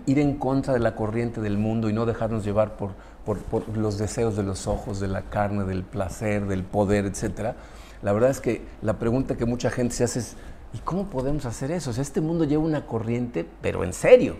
ir 0.06 0.18
en 0.18 0.36
contra 0.36 0.74
de 0.74 0.80
la 0.80 0.94
corriente 0.96 1.40
del 1.40 1.56
mundo 1.56 1.88
y 1.88 1.92
no 1.92 2.04
dejarnos 2.06 2.44
llevar 2.44 2.76
por, 2.76 2.92
por, 3.24 3.68
los 3.76 3.96
deseos 3.98 4.36
de 4.36 4.42
los 4.42 4.66
ojos, 4.66 4.98
de 4.98 5.08
la 5.08 5.22
carne, 5.22 5.64
del 5.64 5.84
placer, 5.84 6.46
del 6.46 6.64
poder, 6.64 7.06
etc., 7.06 7.54
la 8.02 8.12
verdad 8.12 8.30
es 8.30 8.40
que 8.40 8.62
la 8.80 8.98
pregunta 8.98 9.36
que 9.36 9.44
mucha 9.44 9.70
gente 9.70 9.94
se 9.94 10.04
hace 10.04 10.20
es, 10.20 10.36
¿y 10.72 10.78
cómo 10.78 11.10
podemos 11.10 11.44
hacer 11.44 11.70
eso? 11.70 11.90
O 11.90 12.00
este 12.00 12.22
mundo 12.22 12.44
lleva 12.44 12.62
una 12.62 12.86
corriente, 12.86 13.46
pero 13.60 13.84
en 13.84 13.92
serio. 13.92 14.36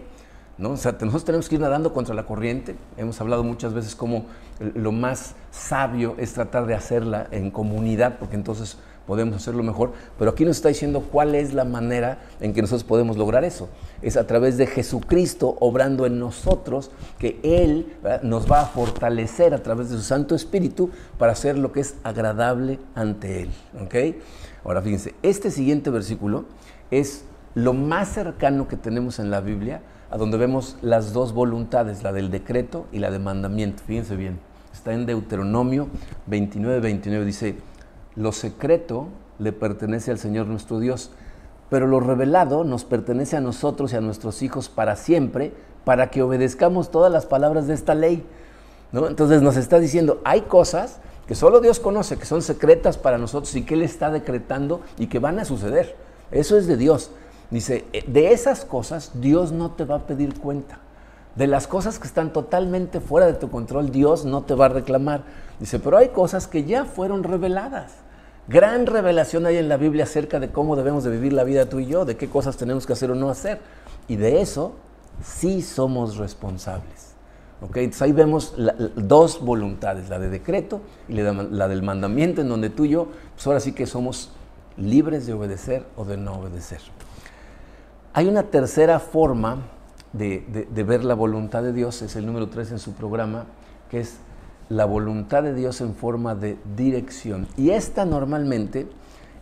Nosotros 0.60 1.24
tenemos 1.24 1.48
que 1.48 1.54
ir 1.54 1.60
nadando 1.60 1.92
contra 1.92 2.14
la 2.14 2.26
corriente. 2.26 2.76
Hemos 2.96 3.20
hablado 3.20 3.42
muchas 3.42 3.72
veces 3.72 3.96
cómo 3.96 4.26
lo 4.74 4.92
más 4.92 5.34
sabio 5.50 6.14
es 6.18 6.34
tratar 6.34 6.66
de 6.66 6.74
hacerla 6.74 7.28
en 7.30 7.50
comunidad, 7.50 8.18
porque 8.18 8.36
entonces 8.36 8.76
podemos 9.06 9.34
hacerlo 9.34 9.62
mejor, 9.62 9.92
pero 10.18 10.30
aquí 10.30 10.44
nos 10.44 10.58
está 10.58 10.68
diciendo 10.68 11.00
cuál 11.10 11.34
es 11.34 11.52
la 11.52 11.64
manera 11.64 12.18
en 12.40 12.52
que 12.52 12.60
nosotros 12.60 12.84
podemos 12.84 13.16
lograr 13.16 13.42
eso. 13.42 13.68
Es 14.02 14.16
a 14.16 14.26
través 14.26 14.56
de 14.56 14.66
Jesucristo 14.66 15.56
obrando 15.60 16.06
en 16.06 16.20
nosotros, 16.20 16.90
que 17.18 17.40
Él 17.42 17.96
nos 18.22 18.48
va 18.48 18.60
a 18.60 18.66
fortalecer 18.66 19.54
a 19.54 19.62
través 19.62 19.90
de 19.90 19.96
su 19.96 20.02
Santo 20.02 20.34
Espíritu 20.34 20.90
para 21.18 21.32
hacer 21.32 21.58
lo 21.58 21.72
que 21.72 21.80
es 21.80 21.96
agradable 22.04 22.78
ante 22.94 23.42
Él. 23.42 23.50
¿okay? 23.82 24.20
Ahora 24.62 24.82
fíjense, 24.82 25.14
este 25.22 25.50
siguiente 25.50 25.90
versículo 25.90 26.44
es 26.90 27.24
lo 27.54 27.72
más 27.72 28.10
cercano 28.10 28.68
que 28.68 28.76
tenemos 28.76 29.18
en 29.18 29.30
la 29.30 29.40
Biblia 29.40 29.80
a 30.10 30.16
donde 30.16 30.38
vemos 30.38 30.76
las 30.82 31.12
dos 31.12 31.32
voluntades, 31.32 32.02
la 32.02 32.12
del 32.12 32.30
decreto 32.30 32.86
y 32.92 32.98
la 32.98 33.10
de 33.10 33.18
mandamiento. 33.18 33.82
Fíjense 33.86 34.16
bien, 34.16 34.40
está 34.72 34.92
en 34.92 35.06
Deuteronomio 35.06 35.88
29, 36.26 36.80
29, 36.80 37.24
dice, 37.24 37.56
lo 38.16 38.32
secreto 38.32 39.08
le 39.38 39.52
pertenece 39.52 40.10
al 40.10 40.18
Señor 40.18 40.46
nuestro 40.46 40.80
Dios, 40.80 41.10
pero 41.70 41.86
lo 41.86 42.00
revelado 42.00 42.64
nos 42.64 42.84
pertenece 42.84 43.36
a 43.36 43.40
nosotros 43.40 43.92
y 43.92 43.96
a 43.96 44.00
nuestros 44.00 44.42
hijos 44.42 44.68
para 44.68 44.96
siempre, 44.96 45.52
para 45.84 46.10
que 46.10 46.22
obedezcamos 46.22 46.90
todas 46.90 47.12
las 47.12 47.26
palabras 47.26 47.68
de 47.68 47.74
esta 47.74 47.94
ley. 47.94 48.24
¿No? 48.92 49.06
Entonces 49.06 49.40
nos 49.40 49.56
está 49.56 49.78
diciendo, 49.78 50.20
hay 50.24 50.42
cosas 50.42 50.98
que 51.28 51.36
solo 51.36 51.60
Dios 51.60 51.78
conoce, 51.78 52.18
que 52.18 52.26
son 52.26 52.42
secretas 52.42 52.98
para 52.98 53.16
nosotros 53.16 53.54
y 53.54 53.62
que 53.62 53.74
Él 53.74 53.82
está 53.82 54.10
decretando 54.10 54.80
y 54.98 55.06
que 55.06 55.20
van 55.20 55.38
a 55.38 55.44
suceder. 55.44 55.94
Eso 56.32 56.58
es 56.58 56.66
de 56.66 56.76
Dios. 56.76 57.12
Dice, 57.50 57.84
eh, 57.92 58.04
de 58.06 58.32
esas 58.32 58.64
cosas 58.64 59.12
Dios 59.14 59.52
no 59.52 59.72
te 59.72 59.84
va 59.84 59.96
a 59.96 60.06
pedir 60.06 60.38
cuenta. 60.38 60.78
De 61.36 61.46
las 61.46 61.66
cosas 61.66 61.98
que 61.98 62.06
están 62.06 62.32
totalmente 62.32 63.00
fuera 63.00 63.26
de 63.26 63.34
tu 63.34 63.50
control, 63.50 63.90
Dios 63.90 64.24
no 64.24 64.42
te 64.42 64.54
va 64.54 64.66
a 64.66 64.70
reclamar. 64.70 65.22
Dice, 65.58 65.78
pero 65.78 65.96
hay 65.96 66.08
cosas 66.08 66.46
que 66.46 66.64
ya 66.64 66.84
fueron 66.84 67.22
reveladas. 67.22 67.92
Gran 68.48 68.86
revelación 68.86 69.46
hay 69.46 69.58
en 69.58 69.68
la 69.68 69.76
Biblia 69.76 70.04
acerca 70.04 70.40
de 70.40 70.50
cómo 70.50 70.74
debemos 70.74 71.04
de 71.04 71.10
vivir 71.10 71.32
la 71.32 71.44
vida 71.44 71.68
tú 71.68 71.78
y 71.78 71.86
yo, 71.86 72.04
de 72.04 72.16
qué 72.16 72.28
cosas 72.28 72.56
tenemos 72.56 72.86
que 72.86 72.94
hacer 72.94 73.10
o 73.10 73.14
no 73.14 73.30
hacer. 73.30 73.60
Y 74.08 74.16
de 74.16 74.40
eso 74.40 74.72
sí 75.22 75.62
somos 75.62 76.16
responsables. 76.16 77.10
Entonces 77.62 78.02
ahí 78.02 78.12
vemos 78.12 78.54
dos 78.96 79.40
voluntades, 79.44 80.08
la 80.08 80.18
de 80.18 80.30
decreto 80.30 80.80
y 81.08 81.14
la, 81.14 81.68
del 81.68 81.82
mandamiento, 81.82 82.40
en 82.40 82.48
donde 82.48 82.70
tú 82.70 82.86
y 82.86 82.90
yo, 82.90 83.08
pues 83.34 83.46
ahora 83.46 83.60
sí 83.60 83.72
que 83.72 83.86
somos 83.86 84.30
libres 84.76 85.26
de 85.26 85.34
obedecer 85.34 85.84
o 85.96 86.04
de 86.04 86.16
no 86.16 86.34
obedecer. 86.34 86.80
Hay 88.12 88.26
una 88.26 88.44
tercera 88.44 88.98
forma 88.98 89.58
de, 90.12 90.66
ver 90.84 91.04
la 91.04 91.14
voluntad 91.14 91.62
de 91.62 91.72
Dios, 91.72 92.02
es 92.02 92.16
el 92.16 92.26
número 92.26 92.48
3 92.48 92.72
en 92.72 92.78
su 92.80 92.92
programa, 92.92 93.46
que 93.88 94.00
es 94.00 94.16
la 94.68 94.84
voluntad 94.84 95.44
de 95.44 95.54
Dios 95.54 95.80
en 95.80 95.94
forma 95.94 96.34
de 96.34 96.58
dirección. 96.76 97.46
Y 97.56 97.70
esta 97.70 98.04
normalmente 98.04 98.88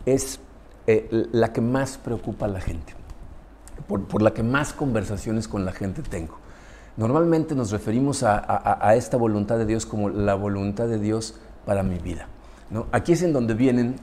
es 0.05 0.41
eh, 0.87 1.09
la 1.33 1.53
que 1.53 1.63
más 1.63 1.97
preocupa 1.97 2.45
a 2.45 2.49
la 2.49 2.61
gente, 2.61 2.95
por, 3.87 4.21
la 4.21 4.35
que 4.35 4.43
más 4.43 4.75
conversaciones 4.75 5.49
con 5.49 5.65
la 5.65 5.73
gente 5.73 6.03
tengo. 6.03 6.39
Normalmente 6.99 7.55
nos 7.55 7.71
referimos 7.71 8.23
a, 8.23 8.95
esta 8.97 9.17
voluntad 9.17 9.57
de 9.57 9.65
Dios 9.67 9.87
como 9.87 10.11
la 10.11 10.35
voluntad 10.35 10.89
de 10.89 10.99
Dios 10.99 11.39
para 11.65 11.83
mi 11.83 11.99
vida. 11.99 12.27
Aquí 12.91 13.13
es 13.13 13.23
en 13.23 13.33
donde 13.33 13.55
vienen 13.55 13.97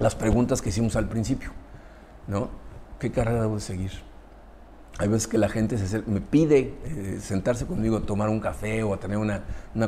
las 0.00 0.16
preguntas 0.16 0.60
que 0.60 0.70
hicimos 0.70 0.96
al 0.96 1.08
principio. 1.08 1.50
¿no? 2.26 2.65
¿Qué 2.98 3.10
carrera 3.12 3.42
debo 3.42 3.60
seguir? 3.60 3.92
Hay 4.98 5.08
veces 5.08 5.28
que 5.28 5.36
la 5.36 5.50
gente 5.50 5.76
se 5.76 6.02
me 6.06 6.22
pide 6.22 6.74
eh, 6.84 7.18
sentarse 7.20 7.66
conmigo 7.66 8.00
tomar 8.00 8.30
un 8.30 8.40
café 8.40 8.82
o 8.82 8.94
a 8.94 8.96
tener 8.98 9.18
una, 9.18 9.42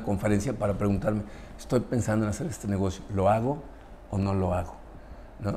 conferencia 0.05 0.53
para 0.53 0.75
preguntarme, 0.75 1.23
estoy 1.59 1.81
pensando 1.81 2.27
en 2.27 2.31
hacer 2.31 2.47
este 2.47 2.69
negocio, 2.69 3.03
¿lo 3.15 3.31
hago 3.31 3.63
o 4.11 4.19
no 4.19 4.35
lo 4.35 4.53
hago? 4.53 4.75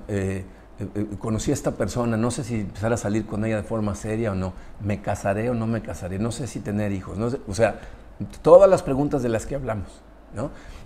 Eh, 0.08 0.46
eh, 0.80 1.08
conocí 1.20 1.52
a 1.52 1.54
esta 1.54 1.72
persona, 1.72 2.16
no 2.16 2.32
sé 2.32 2.46
si 2.46 2.62
empezar 2.62 2.94
a 2.94 2.98
salir 2.98 3.26
con 3.26 3.44
ella 3.44 3.58
de 3.58 3.64
forma 3.64 3.94
seria 3.96 4.32
o 4.32 4.36
no, 4.36 4.54
me 4.80 5.02
casaré 5.02 5.50
o 5.50 5.54
no 5.54 5.68
me 5.68 5.82
casaré, 5.82 6.18
no 6.18 6.32
sé 6.32 6.48
si 6.48 6.62
tener 6.62 6.94
hijos, 6.94 7.18
o 7.46 7.54
sea, 7.54 7.82
todas 8.42 8.70
las 8.70 8.84
preguntas 8.84 9.22
de 9.22 9.30
las 9.30 9.46
que 9.46 9.56
hablamos. 9.56 10.02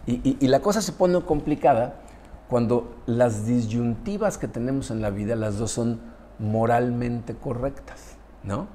Y, 0.07 0.37
y 0.39 0.47
la 0.47 0.59
cosa 0.61 0.81
se 0.81 0.91
pone 0.91 1.21
complicada 1.21 2.01
cuando 2.47 2.95
las 3.05 3.45
disyuntivas 3.45 4.39
que 4.39 4.47
tenemos 4.47 4.89
en 4.89 5.03
la 5.03 5.11
vida, 5.11 5.35
las 5.35 5.59
dos 5.59 5.69
son 5.69 6.14
moralmente 6.39 7.35
correctas. 7.35 8.15
¿no? 8.45 8.67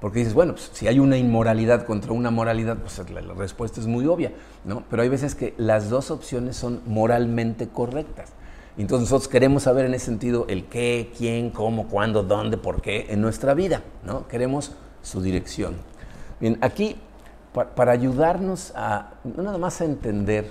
Porque 0.00 0.18
dices, 0.18 0.34
bueno, 0.34 0.52
pues, 0.52 0.70
si 0.72 0.86
hay 0.86 0.98
una 0.98 1.16
inmoralidad 1.16 1.86
contra 1.86 2.12
una 2.12 2.30
moralidad, 2.30 2.76
pues 2.76 3.00
la, 3.10 3.34
respuesta 3.34 3.80
es 3.80 3.86
muy 3.86 4.06
obvia, 4.06 4.32
¿no? 4.64 4.84
Pero 4.90 5.02
hay 5.02 5.08
veces 5.08 5.34
que 5.34 5.54
las 5.56 5.88
dos 5.88 6.10
opciones 6.10 6.56
son 6.56 6.82
moralmente 6.86 7.68
correctas. 7.68 8.32
Entonces 8.76 9.08
nosotros 9.08 9.28
queremos 9.28 9.62
saber 9.62 9.86
en 9.86 9.94
ese 9.94 10.06
sentido 10.06 10.46
el 10.48 10.66
qué, 10.66 11.12
quién, 11.16 11.50
cómo, 11.50 11.88
cuándo, 11.88 12.22
dónde, 12.22 12.58
por 12.58 12.82
qué 12.82 13.06
en 13.08 13.22
nuestra 13.22 13.54
vida, 13.54 13.82
¿no? 14.04 14.28
Queremos 14.28 14.72
su 15.00 15.22
dirección. 15.22 15.76
Bien, 16.40 16.58
aquí, 16.60 16.96
para 17.52 17.92
ayudarnos 17.92 18.72
a, 18.74 19.14
no 19.22 19.42
nada 19.42 19.58
más 19.58 19.80
a 19.80 19.84
entender, 19.84 20.50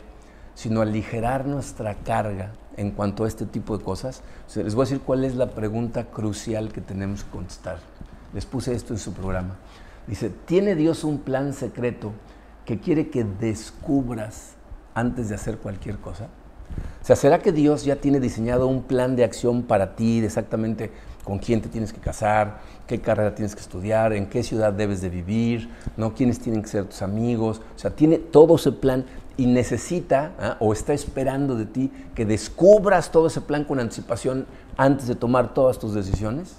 sino 0.55 0.79
a 0.79 0.83
aligerar 0.83 1.45
nuestra 1.45 1.95
carga 1.95 2.53
en 2.77 2.91
cuanto 2.91 3.25
a 3.25 3.27
este 3.27 3.45
tipo 3.45 3.77
de 3.77 3.83
cosas, 3.83 4.21
les 4.55 4.75
voy 4.75 4.83
a 4.83 4.85
decir 4.85 5.01
cuál 5.01 5.23
es 5.23 5.35
la 5.35 5.51
pregunta 5.51 6.05
crucial 6.05 6.71
que 6.71 6.81
tenemos 6.81 7.23
que 7.23 7.31
contestar 7.31 7.77
les 8.33 8.45
puse 8.45 8.73
esto 8.73 8.93
en 8.93 8.99
su 8.99 9.13
programa. 9.13 9.55
Dice, 10.07 10.29
¿tiene 10.29 10.75
Dios 10.75 11.03
un 11.03 11.19
plan 11.19 11.53
secreto 11.53 12.11
que 12.65 12.79
quiere 12.79 13.09
que 13.09 13.23
descubras 13.23 14.53
antes 14.93 15.29
de 15.29 15.35
hacer 15.35 15.57
cualquier 15.57 15.97
cosa? 15.99 16.27
O 17.01 17.05
sea, 17.05 17.15
¿será 17.15 17.39
que 17.39 17.51
Dios 17.51 17.85
ya 17.85 17.97
tiene 17.97 18.19
diseñado 18.19 18.67
un 18.67 18.83
plan 18.83 19.15
de 19.15 19.23
acción 19.23 19.63
para 19.63 19.95
ti, 19.95 20.19
de 20.19 20.27
exactamente 20.27 20.91
con 21.23 21.37
quién 21.37 21.61
te 21.61 21.69
tienes 21.69 21.93
que 21.93 21.99
casar, 21.99 22.59
qué 22.87 22.99
carrera 22.99 23.35
tienes 23.35 23.55
que 23.55 23.61
estudiar, 23.61 24.11
en 24.13 24.27
qué 24.27 24.43
ciudad 24.43 24.73
debes 24.73 24.99
de 25.01 25.09
vivir, 25.09 25.69
¿no? 25.95 26.13
quiénes 26.13 26.39
tienen 26.39 26.61
que 26.61 26.67
ser 26.67 26.85
tus 26.85 27.01
amigos? 27.01 27.61
O 27.75 27.79
sea, 27.79 27.91
tiene 27.91 28.17
todo 28.17 28.55
ese 28.55 28.71
plan 28.71 29.05
y 29.37 29.47
necesita 29.47 30.33
¿ah? 30.39 30.57
o 30.59 30.73
está 30.73 30.93
esperando 30.93 31.55
de 31.55 31.65
ti 31.65 31.91
que 32.15 32.25
descubras 32.25 33.11
todo 33.11 33.27
ese 33.27 33.41
plan 33.41 33.63
con 33.63 33.79
anticipación 33.79 34.45
antes 34.77 35.07
de 35.07 35.15
tomar 35.15 35.53
todas 35.53 35.79
tus 35.79 35.93
decisiones. 35.93 36.55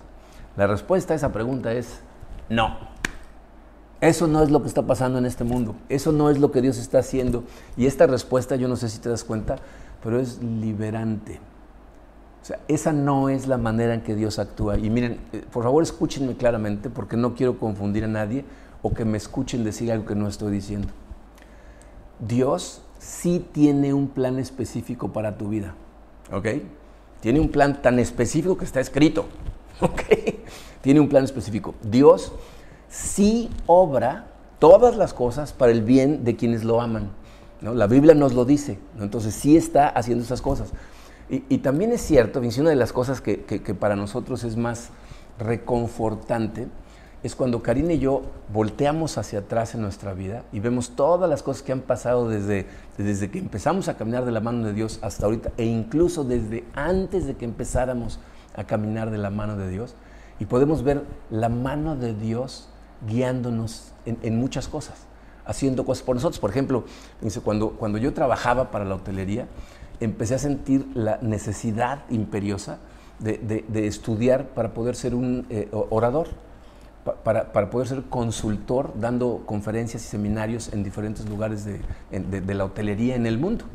La 0.56 0.66
respuesta 0.66 1.14
a 1.14 1.16
esa 1.16 1.32
pregunta 1.32 1.72
es 1.72 2.00
no. 2.48 2.76
Eso 4.00 4.26
no 4.26 4.42
es 4.42 4.50
lo 4.50 4.60
que 4.60 4.68
está 4.68 4.82
pasando 4.82 5.18
en 5.18 5.26
este 5.26 5.44
mundo. 5.44 5.76
Eso 5.88 6.12
no 6.12 6.28
es 6.30 6.38
lo 6.38 6.50
que 6.50 6.60
Dios 6.60 6.78
está 6.78 6.98
haciendo. 6.98 7.44
Y 7.76 7.86
esta 7.86 8.06
respuesta, 8.06 8.56
yo 8.56 8.68
no 8.68 8.76
sé 8.76 8.88
si 8.88 8.98
te 8.98 9.08
das 9.08 9.24
cuenta, 9.24 9.56
pero 10.02 10.20
es 10.20 10.42
liberante. 10.42 11.40
O 12.42 12.44
sea, 12.44 12.58
esa 12.68 12.92
no 12.92 13.30
es 13.30 13.46
la 13.46 13.56
manera 13.56 13.94
en 13.94 14.02
que 14.02 14.14
Dios 14.14 14.38
actúa. 14.38 14.76
Y 14.76 14.90
miren, 14.90 15.20
eh, 15.32 15.42
por 15.50 15.62
favor 15.62 15.82
escúchenme 15.82 16.36
claramente 16.36 16.90
porque 16.90 17.16
no 17.16 17.34
quiero 17.34 17.58
confundir 17.58 18.04
a 18.04 18.08
nadie 18.08 18.44
o 18.82 18.92
que 18.92 19.06
me 19.06 19.16
escuchen 19.16 19.64
decir 19.64 19.90
algo 19.90 20.04
que 20.04 20.14
no 20.14 20.28
estoy 20.28 20.52
diciendo. 20.52 20.88
Dios 22.18 22.82
sí 22.98 23.44
tiene 23.52 23.92
un 23.92 24.08
plan 24.08 24.38
específico 24.38 25.12
para 25.12 25.36
tu 25.36 25.48
vida. 25.48 25.74
¿Ok? 26.32 26.48
Tiene 27.20 27.40
un 27.40 27.48
plan 27.48 27.82
tan 27.82 27.98
específico 27.98 28.56
que 28.56 28.64
está 28.64 28.80
escrito. 28.80 29.26
¿Ok? 29.80 30.02
Tiene 30.80 31.00
un 31.00 31.08
plan 31.08 31.24
específico. 31.24 31.74
Dios 31.82 32.32
sí 32.88 33.50
obra 33.66 34.26
todas 34.58 34.96
las 34.96 35.12
cosas 35.12 35.52
para 35.52 35.72
el 35.72 35.82
bien 35.82 36.24
de 36.24 36.36
quienes 36.36 36.64
lo 36.64 36.80
aman. 36.80 37.10
¿no? 37.60 37.74
La 37.74 37.86
Biblia 37.86 38.14
nos 38.14 38.34
lo 38.34 38.44
dice. 38.44 38.78
Entonces 38.98 39.34
sí 39.34 39.56
está 39.56 39.88
haciendo 39.88 40.24
esas 40.24 40.42
cosas. 40.42 40.72
Y, 41.30 41.58
también 41.58 41.90
es 41.90 42.02
cierto, 42.02 42.40
una 42.40 42.70
de 42.70 42.76
las 42.76 42.92
cosas 42.92 43.22
que, 43.22 43.38
para 43.80 43.96
nosotros 43.96 44.44
es 44.44 44.58
más 44.58 44.90
reconfortante 45.38 46.68
es 47.24 47.34
cuando 47.34 47.62
Karina 47.62 47.94
y 47.94 47.98
yo 47.98 48.22
volteamos 48.52 49.16
hacia 49.16 49.38
atrás 49.40 49.74
en 49.74 49.80
nuestra 49.80 50.12
vida 50.12 50.44
y 50.52 50.60
vemos 50.60 50.90
todas 50.90 51.28
las 51.28 51.42
cosas 51.42 51.62
que 51.62 51.72
han 51.72 51.80
pasado 51.80 52.28
desde, 52.28 52.66
desde 52.98 53.30
que 53.30 53.38
empezamos 53.38 53.88
a 53.88 53.96
caminar 53.96 54.26
de 54.26 54.30
la 54.30 54.40
mano 54.40 54.66
de 54.66 54.74
Dios 54.74 54.98
hasta 55.00 55.24
ahorita 55.24 55.50
e 55.56 55.64
incluso 55.64 56.22
desde 56.22 56.64
antes 56.74 57.26
de 57.26 57.34
que 57.34 57.46
empezáramos 57.46 58.20
a 58.54 58.64
caminar 58.64 59.10
de 59.10 59.16
la 59.16 59.30
mano 59.30 59.56
de 59.56 59.70
Dios 59.70 59.94
y 60.38 60.44
podemos 60.44 60.82
ver 60.82 61.02
la 61.30 61.48
mano 61.48 61.96
de 61.96 62.12
Dios 62.12 62.68
guiándonos 63.08 63.92
en, 64.04 64.38
muchas 64.38 64.68
cosas, 64.68 65.06
haciendo 65.46 65.86
cosas 65.86 66.04
por 66.04 66.16
nosotros. 66.16 66.38
Por 66.38 66.50
ejemplo, 66.50 66.84
cuando, 67.42 67.70
cuando 67.70 67.96
yo 67.96 68.12
trabajaba 68.12 68.70
para 68.70 68.84
la 68.84 68.96
hotelería, 68.96 69.48
empecé 69.98 70.34
a 70.34 70.38
sentir 70.38 70.86
la 70.94 71.18
necesidad 71.22 72.04
imperiosa 72.10 72.80
de, 73.18 73.64
estudiar 73.86 74.48
para 74.48 74.74
poder 74.74 74.94
ser 74.94 75.14
un 75.14 75.46
eh, 75.48 75.68
orador. 75.72 76.28
Para, 77.04 77.70
poder 77.70 77.88
ser 77.88 78.02
consultor 78.04 78.92
dando 78.98 79.42
conferencias 79.44 80.04
y 80.04 80.08
seminarios 80.08 80.72
en 80.72 80.82
diferentes 80.82 81.28
lugares 81.28 81.64
de, 81.64 81.80
de, 82.10 82.54
la 82.54 82.64
hotelería 82.64 83.14
en 83.14 83.26
el 83.26 83.38
mundo. 83.38 83.66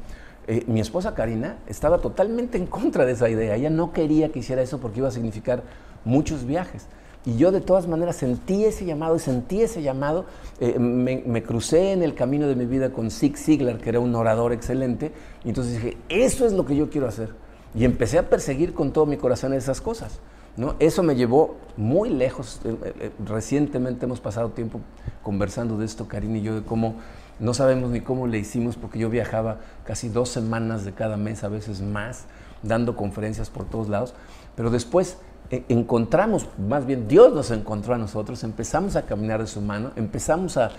Eh, 0.48 0.64
mi 0.66 0.80
esposa 0.80 1.14
Karina 1.14 1.58
estaba 1.68 2.00
totalmente 2.00 2.58
en 2.58 2.66
contra 2.66 3.06
de 3.06 3.12
esa 3.12 3.30
idea. 3.30 3.56
Ella 3.56 3.70
no 3.70 3.94
quería 3.94 4.30
que 4.30 4.40
hiciera 4.40 4.64
eso 4.64 4.80
porque 4.80 5.00
iba 5.00 5.10
a 5.10 5.12
significar 5.12 5.62
muchos 6.06 6.46
viajes. 6.46 6.88
Y 7.24 7.38
yo 7.38 7.52
de 7.52 7.62
todas 7.62 7.86
maneras 7.86 8.16
sentí 8.16 8.66
ese 8.66 8.86
llamado 8.86 9.16
y 9.16 9.20
sentí 9.20 9.62
ese 9.62 9.84
llamado. 9.84 10.26
Eh, 10.60 10.80
me, 10.80 11.22
me, 11.24 11.44
crucé 11.44 11.92
en 11.92 12.02
el 12.02 12.16
camino 12.16 12.48
de 12.48 12.56
mi 12.56 12.66
vida 12.66 12.92
con 12.92 13.12
Zig 13.12 13.38
Ziglar, 13.38 13.78
que 13.78 13.90
era 13.90 14.00
un 14.00 14.16
orador 14.16 14.54
excelente. 14.54 15.12
Y 15.44 15.50
entonces 15.50 15.74
dije, 15.74 15.98
eso 16.10 16.48
es 16.48 16.54
lo 16.54 16.66
que 16.66 16.76
yo 16.76 16.90
quiero 16.90 17.08
hacer. 17.08 17.30
Y 17.76 17.86
empecé 17.86 18.18
a 18.18 18.28
perseguir 18.28 18.74
con 18.74 18.92
todo 18.92 19.06
mi 19.06 19.18
corazón 19.18 19.54
esas 19.54 19.82
cosas. 19.82 20.20
¿No? 20.58 20.76
Eso 20.80 21.04
me 21.04 21.16
llevó 21.16 21.58
muy 21.78 22.10
lejos. 22.10 22.62
Eh, 22.64 22.76
eh, 22.84 23.12
recientemente 23.26 24.06
hemos 24.06 24.20
pasado 24.20 24.50
tiempo 24.50 24.82
conversando 25.24 25.78
de 25.78 25.86
esto, 25.86 26.08
Karina 26.08 26.38
y 26.38 26.42
yo, 26.42 26.56
de 26.56 26.64
cómo 26.64 26.96
no 27.40 27.54
sabemos 27.54 27.90
ni 27.90 28.02
cómo 28.02 28.28
le 28.28 28.38
hicimos, 28.38 28.76
porque 28.76 29.00
yo 29.00 29.10
viajaba 29.10 29.60
casi 29.86 30.10
dos 30.10 30.30
semanas 30.30 30.84
de 30.84 30.94
cada 30.94 31.18
mes, 31.18 31.44
a 31.44 31.48
veces 31.48 31.82
más, 31.82 32.26
dando 32.64 32.96
conferencias 32.96 33.50
por 33.50 33.66
todos 33.66 33.88
lados. 33.88 34.14
Pero 34.56 34.70
después 34.70 35.18
eh, 35.52 35.64
encontramos, 35.70 36.48
más 36.58 36.86
bien 36.86 37.08
Dios 37.08 37.34
nos 37.34 37.50
encontró 37.50 37.96
a 37.96 37.98
nosotros, 37.98 38.44
empezamos 38.44 38.96
a 38.96 39.04
caminar 39.08 39.40
de 39.40 39.48
su 39.48 39.62
mano, 39.62 39.92
empezamos 39.96 40.58
a, 40.58 40.72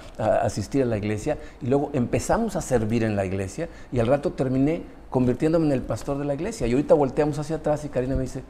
asistir 0.42 0.82
a 0.82 0.86
la 0.86 0.96
iglesia 0.96 1.38
y 1.60 1.66
luego 1.66 1.90
empezamos 1.92 2.54
a 2.54 2.60
servir 2.60 3.02
en 3.02 3.16
la 3.16 3.24
iglesia 3.24 3.68
y 3.90 3.98
al 3.98 4.06
rato 4.06 4.32
terminé 4.32 4.82
convirtiéndome 5.08 5.66
en 5.66 5.72
el 5.72 5.82
pastor 5.82 6.18
de 6.18 6.24
la 6.24 6.34
iglesia. 6.34 6.68
Y 6.68 6.72
ahorita 6.72 6.94
volteamos 6.94 7.38
hacia 7.40 7.56
atrás 7.56 7.84
y 7.84 7.88
Karina 7.88 8.14
me 8.14 8.22
dice, 8.22 8.44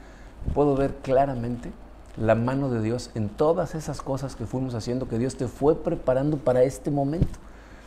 puedo 0.54 0.76
ver 0.76 0.96
claramente 0.96 1.70
la 2.16 2.34
mano 2.34 2.70
de 2.70 2.82
Dios 2.82 3.10
en 3.14 3.28
todas 3.28 3.74
esas 3.74 4.02
cosas 4.02 4.36
que 4.36 4.46
fuimos 4.46 4.74
haciendo, 4.74 5.08
que 5.08 5.18
Dios 5.18 5.36
te 5.36 5.46
fue 5.46 5.76
preparando 5.76 6.36
para 6.36 6.62
este 6.62 6.90
momento. 6.90 7.38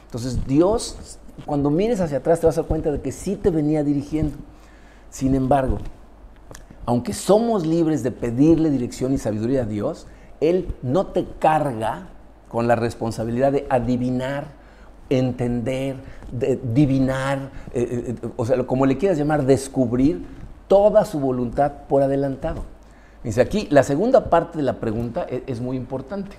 Entonces 0.06 0.46
Dios, 0.48 1.20
cuando 1.46 1.70
mires 1.70 2.00
hacia 2.00 2.18
atrás 2.18 2.40
te 2.40 2.46
vas 2.46 2.58
a 2.58 2.62
dar 2.62 2.68
cuenta 2.68 2.92
de 2.92 3.02
que 3.02 3.12
sí 3.12 3.36
te 3.36 3.50
venía 3.50 3.84
dirigiendo. 3.84 4.38
Sin 5.10 5.36
embargo, 5.36 5.78
aunque 6.86 7.14
somos 7.14 7.66
libres 7.66 8.04
de 8.04 8.12
pedirle 8.12 8.70
dirección 8.70 9.14
y 9.14 9.18
sabiduría 9.18 9.64
a 9.64 9.66
Dios, 9.66 10.08
Él 10.42 10.74
no 10.82 11.08
te 11.08 11.26
carga 11.40 12.08
con 12.50 12.68
la 12.68 12.76
responsabilidad 12.76 13.52
de 13.52 13.66
adivinar, 13.70 14.46
entender, 15.10 15.96
de 16.32 16.60
divinar, 16.74 17.52
eh, 17.74 18.16
eh, 18.22 18.30
o 18.36 18.46
sea, 18.46 18.64
como 18.66 18.86
le 18.86 18.98
quieras 18.98 19.18
llamar, 19.18 19.46
descubrir 19.46 20.26
toda 20.68 21.06
su 21.06 21.20
voluntad 21.20 21.72
por 21.88 22.02
adelantado. 22.02 22.64
Dice 23.24 23.42
aquí, 23.42 23.68
la 23.70 23.84
segunda 23.84 24.30
parte 24.30 24.58
de 24.58 24.64
la 24.64 24.80
pregunta 24.80 25.24
es, 25.24 25.44
es 25.48 25.62
muy 25.62 25.78
importante. 25.78 26.36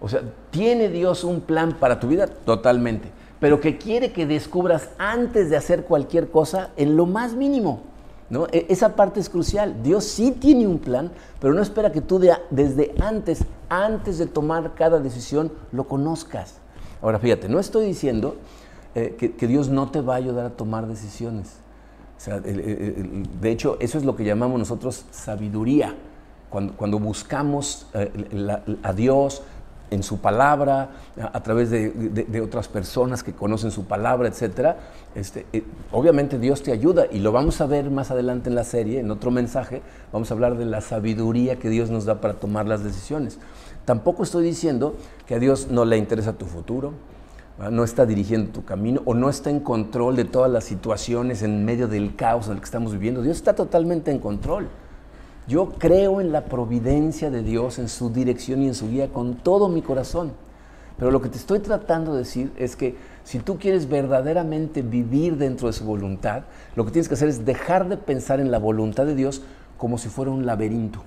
O 0.00 0.08
sea, 0.08 0.22
¿tiene 0.50 0.88
Dios 0.88 1.24
un 1.24 1.40
plan 1.40 1.72
para 1.80 1.98
tu 1.98 2.08
vida? 2.08 2.26
Totalmente. 2.26 3.10
Pero 3.40 3.60
que 3.60 3.78
quiere 3.78 4.12
que 4.12 4.26
descubras 4.26 4.90
antes 4.98 5.50
de 5.50 5.56
hacer 5.56 5.84
cualquier 5.84 6.30
cosa 6.30 6.70
en 6.76 6.96
lo 6.96 7.06
más 7.06 7.34
mínimo. 7.34 7.82
¿no? 8.30 8.46
E, 8.52 8.66
esa 8.68 8.94
parte 8.94 9.20
es 9.20 9.28
crucial. 9.28 9.82
Dios 9.82 10.04
sí 10.04 10.32
tiene 10.32 10.66
un 10.66 10.78
plan, 10.78 11.10
pero 11.40 11.54
no 11.54 11.62
espera 11.62 11.92
que 11.92 12.00
tú 12.00 12.20
desde 12.50 12.94
antes, 13.00 13.44
antes 13.68 14.18
de 14.18 14.26
tomar 14.26 14.74
cada 14.74 15.00
decisión, 15.00 15.52
lo 15.72 15.84
conozcas. 15.84 16.56
Ahora 17.00 17.18
fíjate, 17.18 17.48
no 17.48 17.58
estoy 17.58 17.86
diciendo 17.86 18.36
eh, 18.94 19.14
que, 19.16 19.46
Dios 19.46 19.68
no 19.68 19.90
te 19.90 20.00
va 20.00 20.14
a 20.14 20.16
ayudar 20.16 20.46
a 20.46 20.50
tomar 20.50 20.86
decisiones. 20.86 21.58
De 22.26 23.50
hecho, 23.50 23.76
eso 23.80 23.98
es 23.98 24.04
lo 24.04 24.16
que 24.16 24.24
llamamos 24.24 24.58
nosotros 24.58 25.04
sabiduría. 25.10 25.94
Cuando, 26.50 26.98
buscamos 26.98 27.86
eh, 27.92 28.10
a 28.82 28.92
Dios, 28.94 29.42
en 29.90 30.02
su 30.02 30.18
palabra, 30.18 30.90
a, 31.32 31.42
través 31.42 31.70
de, 31.70 32.40
otras 32.42 32.68
personas 32.68 33.22
que 33.22 33.32
conocen 33.32 33.70
su 33.70 33.84
palabra, 33.84 34.28
etc. 34.28 34.76
Este, 35.14 35.46
eh, 35.52 35.64
obviamente 35.92 36.38
Dios 36.38 36.62
te 36.62 36.72
ayuda 36.72 37.06
y 37.10 37.20
lo 37.20 37.32
vamos 37.32 37.60
a 37.60 37.66
ver 37.66 37.90
más 37.90 38.10
adelante 38.10 38.48
en 38.48 38.54
la 38.54 38.64
serie, 38.64 39.00
en 39.00 39.10
otro 39.10 39.30
mensaje, 39.30 39.82
vamos 40.12 40.30
a 40.30 40.34
hablar 40.34 40.56
de 40.56 40.66
la 40.66 40.80
sabiduría 40.80 41.58
que 41.58 41.68
Dios 41.68 41.90
nos 41.90 42.04
da 42.04 42.20
para 42.20 42.34
tomar 42.34 42.66
las 42.66 42.84
decisiones. 42.84 43.38
Tampoco 43.84 44.22
estoy 44.22 44.44
diciendo 44.44 44.96
que 45.26 45.36
a 45.36 45.38
Dios 45.38 45.68
no 45.70 45.84
le 45.84 45.96
interesa 45.96 46.34
tu 46.34 46.44
futuro, 46.44 46.92
no 47.58 47.82
está 47.82 48.06
dirigiendo 48.06 48.52
tu 48.52 48.64
camino 48.64 49.02
o 49.04 49.14
no 49.14 49.28
está 49.28 49.50
en 49.50 49.60
control 49.60 50.14
de 50.14 50.24
todas 50.24 50.50
las 50.50 50.64
situaciones 50.64 51.42
en 51.42 51.64
medio 51.64 51.88
del 51.88 52.14
caos 52.14 52.46
en 52.46 52.52
el 52.52 52.58
que 52.60 52.64
estamos 52.64 52.92
viviendo. 52.92 53.20
Dios 53.20 53.36
está 53.36 53.54
totalmente 53.54 54.10
en 54.10 54.20
control. 54.20 54.68
Yo 55.48 55.70
creo 55.78 56.20
en 56.20 56.30
la 56.30 56.44
providencia 56.44 57.30
de 57.30 57.42
Dios, 57.42 57.78
en 57.78 57.88
su 57.88 58.10
dirección 58.10 58.62
y 58.62 58.68
en 58.68 58.74
su 58.74 58.88
guía 58.88 59.08
con 59.08 59.34
todo 59.34 59.68
mi 59.68 59.82
corazón. 59.82 60.32
Pero 60.98 61.10
lo 61.10 61.20
que 61.20 61.28
te 61.28 61.38
estoy 61.38 61.60
tratando 61.60 62.12
de 62.12 62.18
decir 62.18 62.52
es 62.56 62.76
que 62.76 62.96
si 63.24 63.38
tú 63.38 63.58
quieres 63.58 63.88
verdaderamente 63.88 64.82
vivir 64.82 65.36
dentro 65.36 65.68
de 65.68 65.72
su 65.72 65.84
voluntad, 65.84 66.42
lo 66.76 66.84
que 66.84 66.90
tienes 66.90 67.08
que 67.08 67.14
hacer 67.14 67.28
es 67.28 67.44
dejar 67.44 67.88
de 67.88 67.96
pensar 67.96 68.40
en 68.40 68.50
la 68.50 68.58
voluntad 68.58 69.06
de 69.06 69.14
Dios 69.14 69.42
como 69.76 69.96
si 69.98 70.08
fuera 70.08 70.30
un 70.30 70.44
laberinto, 70.44 71.02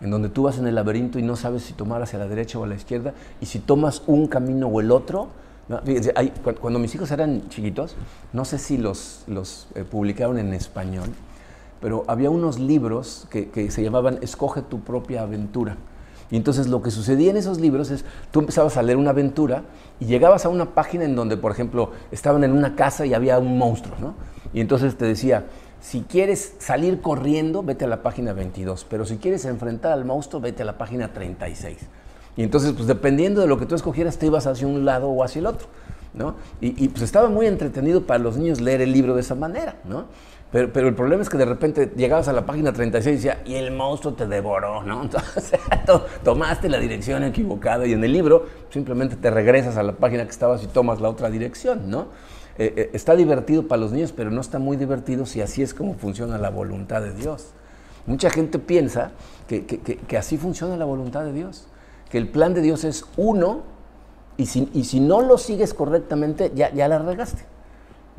en 0.00 0.10
donde 0.10 0.28
tú 0.28 0.42
vas 0.42 0.58
en 0.58 0.66
el 0.66 0.74
laberinto 0.74 1.18
y 1.18 1.22
no 1.22 1.36
sabes 1.36 1.62
si 1.62 1.74
tomar 1.74 2.02
hacia 2.02 2.18
la 2.18 2.26
derecha 2.26 2.58
o 2.58 2.64
a 2.64 2.66
la 2.66 2.74
izquierda, 2.74 3.14
y 3.40 3.46
si 3.46 3.60
tomas 3.60 4.02
un 4.06 4.26
camino 4.26 4.66
o 4.66 4.80
el 4.80 4.90
otro, 4.90 5.28
fíjense, 5.84 6.14
cuando 6.60 6.78
mis 6.78 6.94
hijos 6.94 7.10
eran 7.10 7.48
chiquitos, 7.48 7.94
no 8.32 8.44
sé 8.44 8.58
si 8.58 8.78
los, 8.78 9.24
los 9.26 9.68
eh, 9.74 9.84
publicaron 9.84 10.38
en 10.38 10.54
español, 10.54 11.10
pero 11.80 12.04
había 12.08 12.30
unos 12.30 12.58
libros 12.58 13.26
que, 13.30 13.70
se 13.70 13.82
llamaban 13.82 14.18
Escoge 14.22 14.62
tu 14.62 14.80
propia 14.80 15.22
aventura. 15.22 15.76
Y 16.30 16.36
entonces 16.36 16.68
lo 16.68 16.82
que 16.82 16.90
sucedía 16.90 17.30
en 17.30 17.36
esos 17.38 17.58
libros 17.58 17.90
es, 17.90 18.04
tú 18.30 18.40
empezabas 18.40 18.76
a 18.76 18.82
leer 18.82 18.98
una 18.98 19.10
aventura 19.10 19.62
y 19.98 20.06
llegabas 20.06 20.44
a 20.44 20.50
una 20.50 20.74
página 20.74 21.04
en 21.04 21.16
donde, 21.16 21.36
por 21.36 21.52
ejemplo, 21.52 21.92
estaban 22.10 22.44
en 22.44 22.52
una 22.52 22.74
casa 22.74 23.06
y 23.06 23.14
había 23.14 23.38
un 23.38 23.56
monstruo, 23.56 23.96
¿no? 23.98 24.14
Y 24.52 24.60
entonces 24.60 24.96
te 24.96 25.06
decía, 25.06 25.46
si 25.80 26.02
quieres 26.02 26.56
salir 26.58 27.00
corriendo, 27.00 27.62
vete 27.62 27.84
a 27.84 27.88
la 27.88 28.02
página 28.02 28.32
22, 28.32 28.86
pero 28.90 29.06
si 29.06 29.16
quieres 29.16 29.44
enfrentar 29.44 29.92
al 29.92 30.04
monstruo, 30.04 30.40
vete 30.40 30.62
a 30.62 30.66
la 30.66 30.76
página 30.76 31.12
36. 31.12 31.78
Y 32.38 32.44
entonces, 32.44 32.72
pues 32.72 32.86
dependiendo 32.86 33.40
de 33.40 33.48
lo 33.48 33.58
que 33.58 33.66
tú 33.66 33.74
escogieras, 33.74 34.16
te 34.16 34.26
ibas 34.26 34.46
hacia 34.46 34.66
un 34.66 34.84
lado 34.84 35.08
o 35.08 35.24
hacia 35.24 35.40
el 35.40 35.46
otro, 35.46 35.66
¿no? 36.14 36.36
Y, 36.60 36.88
pues 36.88 37.02
estaba 37.02 37.28
muy 37.28 37.46
entretenido 37.46 38.04
para 38.04 38.20
los 38.20 38.36
niños 38.36 38.60
leer 38.60 38.80
el 38.80 38.92
libro 38.92 39.14
de 39.16 39.22
esa 39.22 39.34
manera, 39.34 39.74
¿no? 39.84 40.04
Pero, 40.52 40.88
el 40.88 40.94
problema 40.94 41.20
es 41.20 41.28
que 41.28 41.36
de 41.36 41.44
repente 41.44 41.92
llegabas 41.96 42.28
a 42.28 42.32
la 42.32 42.46
página 42.46 42.72
36 42.72 43.12
y 43.12 43.16
decía, 43.16 43.42
y 43.44 43.56
el 43.56 43.72
monstruo 43.72 44.14
te 44.14 44.26
devoró, 44.28 44.84
¿no? 44.84 45.02
Entonces 45.04 45.58
tomaste 46.22 46.68
la 46.68 46.78
dirección 46.78 47.24
equivocada 47.24 47.86
y 47.86 47.92
en 47.92 48.04
el 48.04 48.12
libro 48.12 48.46
simplemente 48.70 49.16
te 49.16 49.30
regresas 49.30 49.76
a 49.76 49.82
la 49.82 49.92
página 49.92 50.22
que 50.22 50.30
estabas 50.30 50.62
y 50.62 50.68
tomas 50.68 51.00
la 51.00 51.08
otra 51.08 51.28
dirección, 51.30 51.90
¿no? 51.90 52.06
Eh, 52.56 52.72
eh, 52.76 52.90
está 52.92 53.16
divertido 53.16 53.66
para 53.66 53.80
los 53.80 53.90
niños, 53.90 54.12
pero 54.12 54.30
no 54.30 54.40
está 54.40 54.60
muy 54.60 54.76
divertido 54.76 55.26
si 55.26 55.40
así 55.40 55.62
es 55.62 55.74
como 55.74 55.94
funciona 55.94 56.38
la 56.38 56.50
voluntad 56.50 57.02
de 57.02 57.12
Dios. 57.14 57.48
Mucha 58.06 58.30
gente 58.30 58.58
piensa 58.58 59.10
que, 59.48 60.16
así 60.16 60.38
funciona 60.38 60.76
la 60.76 60.84
voluntad 60.84 61.24
de 61.24 61.32
Dios, 61.32 61.66
que 62.10 62.18
el 62.18 62.28
plan 62.28 62.54
de 62.54 62.60
Dios 62.60 62.84
es 62.84 63.04
uno 63.16 63.62
y 64.36 64.46
si, 64.46 64.70
y 64.72 64.84
si 64.84 65.00
no 65.00 65.20
lo 65.20 65.38
sigues 65.38 65.74
correctamente, 65.74 66.52
ya, 66.54 66.72
ya 66.72 66.88
la 66.88 66.98
regaste. 66.98 67.44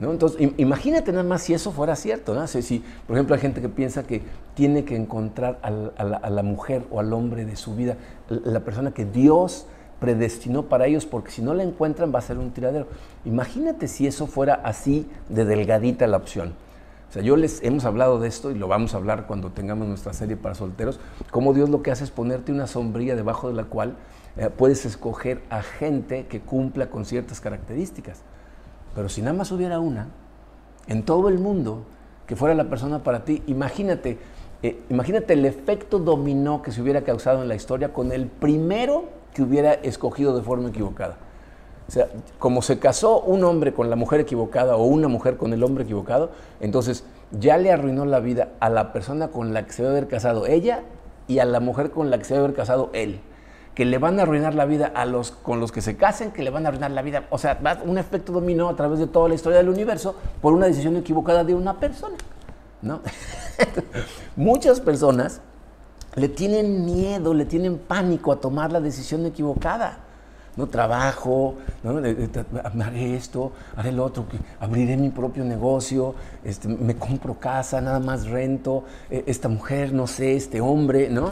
Entonces, 0.02 0.52
imagínate 0.58 1.12
nada 1.12 1.24
más 1.24 1.42
si 1.44 1.54
eso 1.54 1.72
fuera 1.72 1.96
cierto. 1.96 2.34
¿no? 2.34 2.48
Si, 2.48 2.84
por 3.06 3.18
ejemplo, 3.18 3.36
hay 3.36 3.42
gente 3.42 3.62
que 3.62 3.70
piensa 3.70 4.04
que 4.04 4.22
tiene 4.54 4.86
que 4.86 4.96
encontrar 4.96 5.60
a 5.62 6.30
la, 6.30 6.44
mujer 6.44 6.84
o 6.90 7.00
al 7.00 7.12
hombre 7.12 7.46
de 7.46 7.56
su 7.56 7.76
vida, 7.76 7.98
la 8.30 8.62
persona 8.62 8.92
que 8.92 9.06
Dios 9.06 9.66
predestinó 10.00 10.64
para 10.64 10.88
ellos, 10.88 11.06
porque 11.06 11.32
si 11.32 11.42
no 11.42 11.54
la 11.54 11.64
encuentran 11.64 12.14
va 12.14 12.20
a 12.20 12.22
ser 12.22 12.38
un 12.38 12.52
tiradero. 12.52 12.88
Imagínate 13.26 13.90
si 13.90 14.08
eso 14.08 14.28
fuera 14.28 14.54
así 14.64 15.06
de 15.28 15.44
delgadita 15.44 16.08
la 16.08 16.18
opción. 16.18 16.54
O 17.10 17.12
sea, 17.12 17.24
yo 17.24 17.36
les 17.36 17.64
hemos 17.64 17.86
hablado 17.86 18.20
de 18.20 18.28
esto 18.28 18.52
y 18.52 18.56
lo 18.56 18.68
vamos 18.68 18.94
a 18.94 18.98
hablar 18.98 19.26
cuando 19.26 19.50
tengamos 19.50 19.88
nuestra 19.88 20.14
serie 20.14 20.38
para 20.38 20.54
solteros, 20.54 21.00
cómo 21.32 21.56
Dios 21.56 21.68
lo 21.70 21.82
que 21.82 21.90
hace 21.90 22.04
es 22.04 22.12
ponerte 22.12 22.52
una 22.52 22.68
sombrilla 22.68 23.16
debajo 23.16 23.48
de 23.48 23.56
la 23.56 23.64
cual 23.64 23.96
eh, 24.38 24.52
puedes 24.56 24.86
escoger 24.86 25.42
a 25.50 25.64
gente 25.64 26.28
que 26.28 26.40
cumpla 26.40 26.92
con 26.92 27.06
ciertas 27.06 27.42
características. 27.42 28.22
Pero 28.94 29.10
si 29.10 29.22
nada 29.22 29.36
más 29.36 29.52
hubiera 29.52 29.80
una, 29.80 30.10
en 30.86 31.04
todo 31.04 31.30
el 31.30 31.40
mundo, 31.40 31.84
que 32.28 32.36
fuera 32.36 32.54
la 32.54 32.70
persona 32.70 33.04
para 33.04 33.26
ti, 33.26 33.42
imagínate, 33.48 34.20
eh, 34.62 34.80
imagínate 34.90 35.34
el 35.34 35.46
efecto 35.46 35.98
dominó 35.98 36.62
que 36.62 36.72
se 36.72 36.80
hubiera 36.80 37.02
causado 37.02 37.42
en 37.42 37.48
la 37.48 37.56
historia 37.56 37.92
con 37.92 38.12
el 38.12 38.28
primero 38.28 39.06
que 39.34 39.42
hubiera 39.42 39.74
escogido 39.74 40.38
de 40.38 40.44
forma 40.44 40.70
equivocada. 40.70 41.18
O 41.90 41.92
sea, 41.92 42.08
como 42.38 42.62
se 42.62 42.78
casó 42.78 43.20
un 43.22 43.44
hombre 43.44 43.74
con 43.74 43.90
la 43.90 43.96
mujer 43.96 44.20
equivocada 44.20 44.76
o 44.76 44.84
una 44.84 45.08
mujer 45.08 45.38
con 45.38 45.54
el 45.54 45.64
hombre 45.64 45.86
equivocado, 45.86 46.30
entonces 46.60 47.04
ya 47.32 47.58
le 47.58 47.72
arruinó 47.72 48.06
la 48.06 48.20
vida 48.20 48.50
a 48.60 48.70
la 48.70 48.94
persona 48.94 49.30
con 49.30 49.54
la 49.56 49.66
que 49.66 49.74
se 49.74 49.82
debe 49.82 49.98
haber 49.98 50.08
casado 50.08 50.46
ella 50.46 50.84
y 51.28 51.40
a 51.40 51.46
la 51.46 51.60
mujer 51.60 51.90
con 51.90 52.12
la 52.12 52.20
que 52.20 52.26
se 52.26 52.36
debe 52.36 52.46
haber 52.46 52.56
casado 52.56 52.92
él 52.94 53.22
que 53.74 53.86
le 53.86 53.98
van 53.98 54.20
a 54.20 54.24
arruinar 54.24 54.54
la 54.54 54.66
vida 54.66 54.92
a 54.94 55.06
los 55.06 55.32
con 55.32 55.60
los 55.60 55.72
que 55.72 55.82
se 55.82 55.98
casen, 55.98 56.32
que 56.32 56.44
le 56.44 56.50
van 56.50 56.66
a 56.66 56.68
arruinar 56.68 56.92
la 56.92 57.02
vida. 57.02 57.24
O 57.30 57.38
sea, 57.38 57.58
un 57.86 57.98
efecto 57.98 58.34
dominó 58.34 58.68
a 58.68 58.76
través 58.76 59.00
de 59.00 59.08
toda 59.08 59.30
la 59.30 59.36
historia 59.36 59.58
del 59.60 59.70
universo 59.70 60.16
por 60.42 60.54
una 60.54 60.66
decisión 60.66 60.98
equivocada 60.98 61.44
de 61.44 61.56
una 61.56 61.80
persona. 61.80 62.18
¿no? 62.84 63.00
Muchas 64.36 64.82
personas 64.82 65.42
le 66.16 66.28
tienen 66.28 66.84
miedo, 66.84 67.34
le 67.34 67.46
tienen 67.46 67.78
pánico 67.78 68.32
a 68.32 68.42
tomar 68.42 68.72
la 68.72 68.82
decisión 68.82 69.26
equivocada. 69.26 70.00
No 70.58 70.68
trabajo, 70.68 71.56
¿no? 71.84 71.98
haré 72.84 73.16
esto, 73.16 73.52
haré 73.76 73.92
lo 73.92 74.04
otro, 74.04 74.26
abriré 74.60 74.98
mi 74.98 75.10
propio 75.10 75.46
negocio, 75.46 76.16
este, 76.44 76.68
me 76.68 76.96
compro 76.96 77.40
casa, 77.40 77.80
nada 77.80 78.00
más 78.00 78.28
rento, 78.28 78.84
e, 79.10 79.24
esta 79.28 79.48
mujer, 79.48 79.94
no 79.94 80.08
sé, 80.08 80.36
este 80.36 80.60
hombre, 80.60 81.10
¿no? 81.10 81.32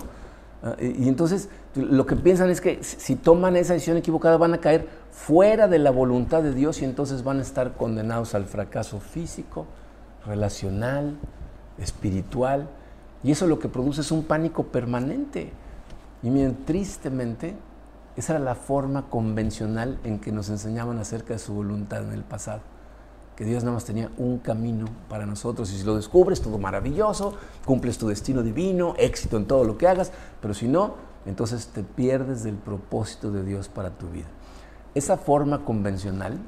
Ah, 0.64 0.76
y 0.80 1.08
entonces 1.08 1.50
lo 1.76 2.06
que 2.06 2.16
piensan 2.16 2.50
es 2.50 2.62
que 2.62 2.84
si 2.84 3.16
toman 3.16 3.56
esa 3.56 3.74
decisión 3.74 3.98
equivocada 3.98 4.38
van 4.38 4.54
a 4.54 4.60
caer 4.60 4.88
fuera 5.12 5.68
de 5.68 5.80
la 5.80 5.92
voluntad 5.92 6.42
de 6.42 6.54
Dios 6.54 6.82
y 6.82 6.86
entonces 6.86 7.24
van 7.24 7.40
a 7.40 7.42
estar 7.42 7.74
condenados 7.74 8.34
al 8.34 8.46
fracaso 8.46 9.00
físico, 9.00 9.66
relacional, 10.26 11.18
espiritual. 11.78 12.68
Y 13.24 13.32
eso 13.32 13.48
lo 13.48 13.60
que 13.60 13.68
produce 13.68 14.02
es 14.02 14.12
un 14.12 14.24
pánico 14.24 14.64
permanente. 14.64 15.52
Y 16.24 16.30
miren, 16.30 16.66
tristemente, 16.66 17.56
esa 18.18 18.34
era 18.34 18.44
la 18.44 18.56
forma 18.56 19.10
convencional 19.10 20.00
en 20.04 20.20
que 20.20 20.32
nos 20.32 20.50
enseñaban 20.50 20.98
acerca 20.98 21.34
de 21.34 21.40
su 21.40 21.54
voluntad 21.54 22.04
en 22.04 22.14
el 22.14 22.24
pasado. 22.24 22.62
Que 23.36 23.46
Dios 23.46 23.64
nada 23.64 23.76
más 23.76 23.86
tenía 23.86 24.10
un 24.18 24.40
camino 24.40 24.88
para 25.08 25.28
nosotros 25.28 25.72
y 25.72 25.78
si 25.78 25.86
lo 25.86 25.96
descubres, 25.96 26.42
todo 26.42 26.58
maravilloso, 26.58 27.36
cumples 27.64 28.00
tu 28.00 28.08
destino 28.08 28.42
divino, 28.42 28.96
éxito 28.98 29.38
en 29.38 29.46
todo 29.46 29.64
lo 29.64 29.78
que 29.78 29.88
hagas, 29.88 30.12
pero 30.42 30.56
si 30.56 30.68
no, 30.68 30.96
entonces 31.28 31.68
te 31.68 31.84
pierdes 31.84 32.44
del 32.44 32.56
propósito 32.56 33.32
de 33.32 33.44
Dios 33.44 33.70
para 33.70 33.92
tu 33.92 34.10
vida. 34.10 34.26
Esa 34.96 35.18
forma 35.18 35.64
convencional 35.64 36.40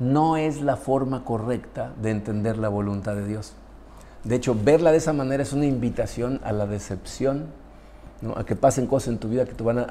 no 0.00 0.36
es 0.36 0.62
la 0.62 0.76
forma 0.76 1.24
correcta 1.24 1.92
de 2.02 2.10
entender 2.10 2.58
la 2.58 2.68
voluntad 2.68 3.14
de 3.14 3.24
Dios. 3.24 3.52
De 4.24 4.34
hecho, 4.34 4.56
verla 4.60 4.90
de 4.90 4.98
esa 4.98 5.12
manera 5.12 5.44
es 5.44 5.52
una 5.52 5.66
invitación 5.66 6.40
a 6.42 6.52
la 6.52 6.66
decepción, 6.66 7.46
a 8.34 8.44
que 8.44 8.56
pasen 8.56 8.86
cosas 8.86 9.08
en 9.08 9.18
tu 9.18 9.28
vida 9.28 9.44
que 9.44 9.54
te 9.54 9.62
van 9.62 9.78
a, 9.78 9.84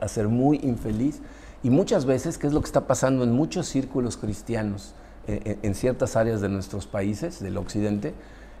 hacer 0.00 0.28
muy 0.28 0.58
infeliz. 0.62 1.20
Y 1.62 1.70
muchas 1.70 2.04
veces, 2.04 2.38
que 2.38 2.46
es 2.46 2.52
lo 2.52 2.60
que 2.60 2.66
está 2.66 2.86
pasando 2.86 3.22
en 3.22 3.32
muchos 3.32 3.66
círculos 3.66 4.16
cristianos 4.16 4.94
eh, 5.28 5.40
eh, 5.44 5.58
en 5.62 5.74
ciertas 5.74 6.16
áreas 6.16 6.40
de 6.40 6.48
nuestros 6.48 6.86
países, 6.86 7.40
del 7.40 7.56
occidente, 7.56 8.14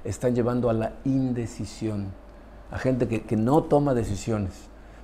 están 0.04 0.34
llevando 0.34 0.70
a 0.70 0.72
la 0.72 0.92
indecisión, 1.04 2.12
a 2.70 2.78
gente 2.78 3.08
que, 3.08 3.22
que 3.22 3.36
no 3.36 3.64
toma 3.64 3.94
decisiones. 3.94 4.52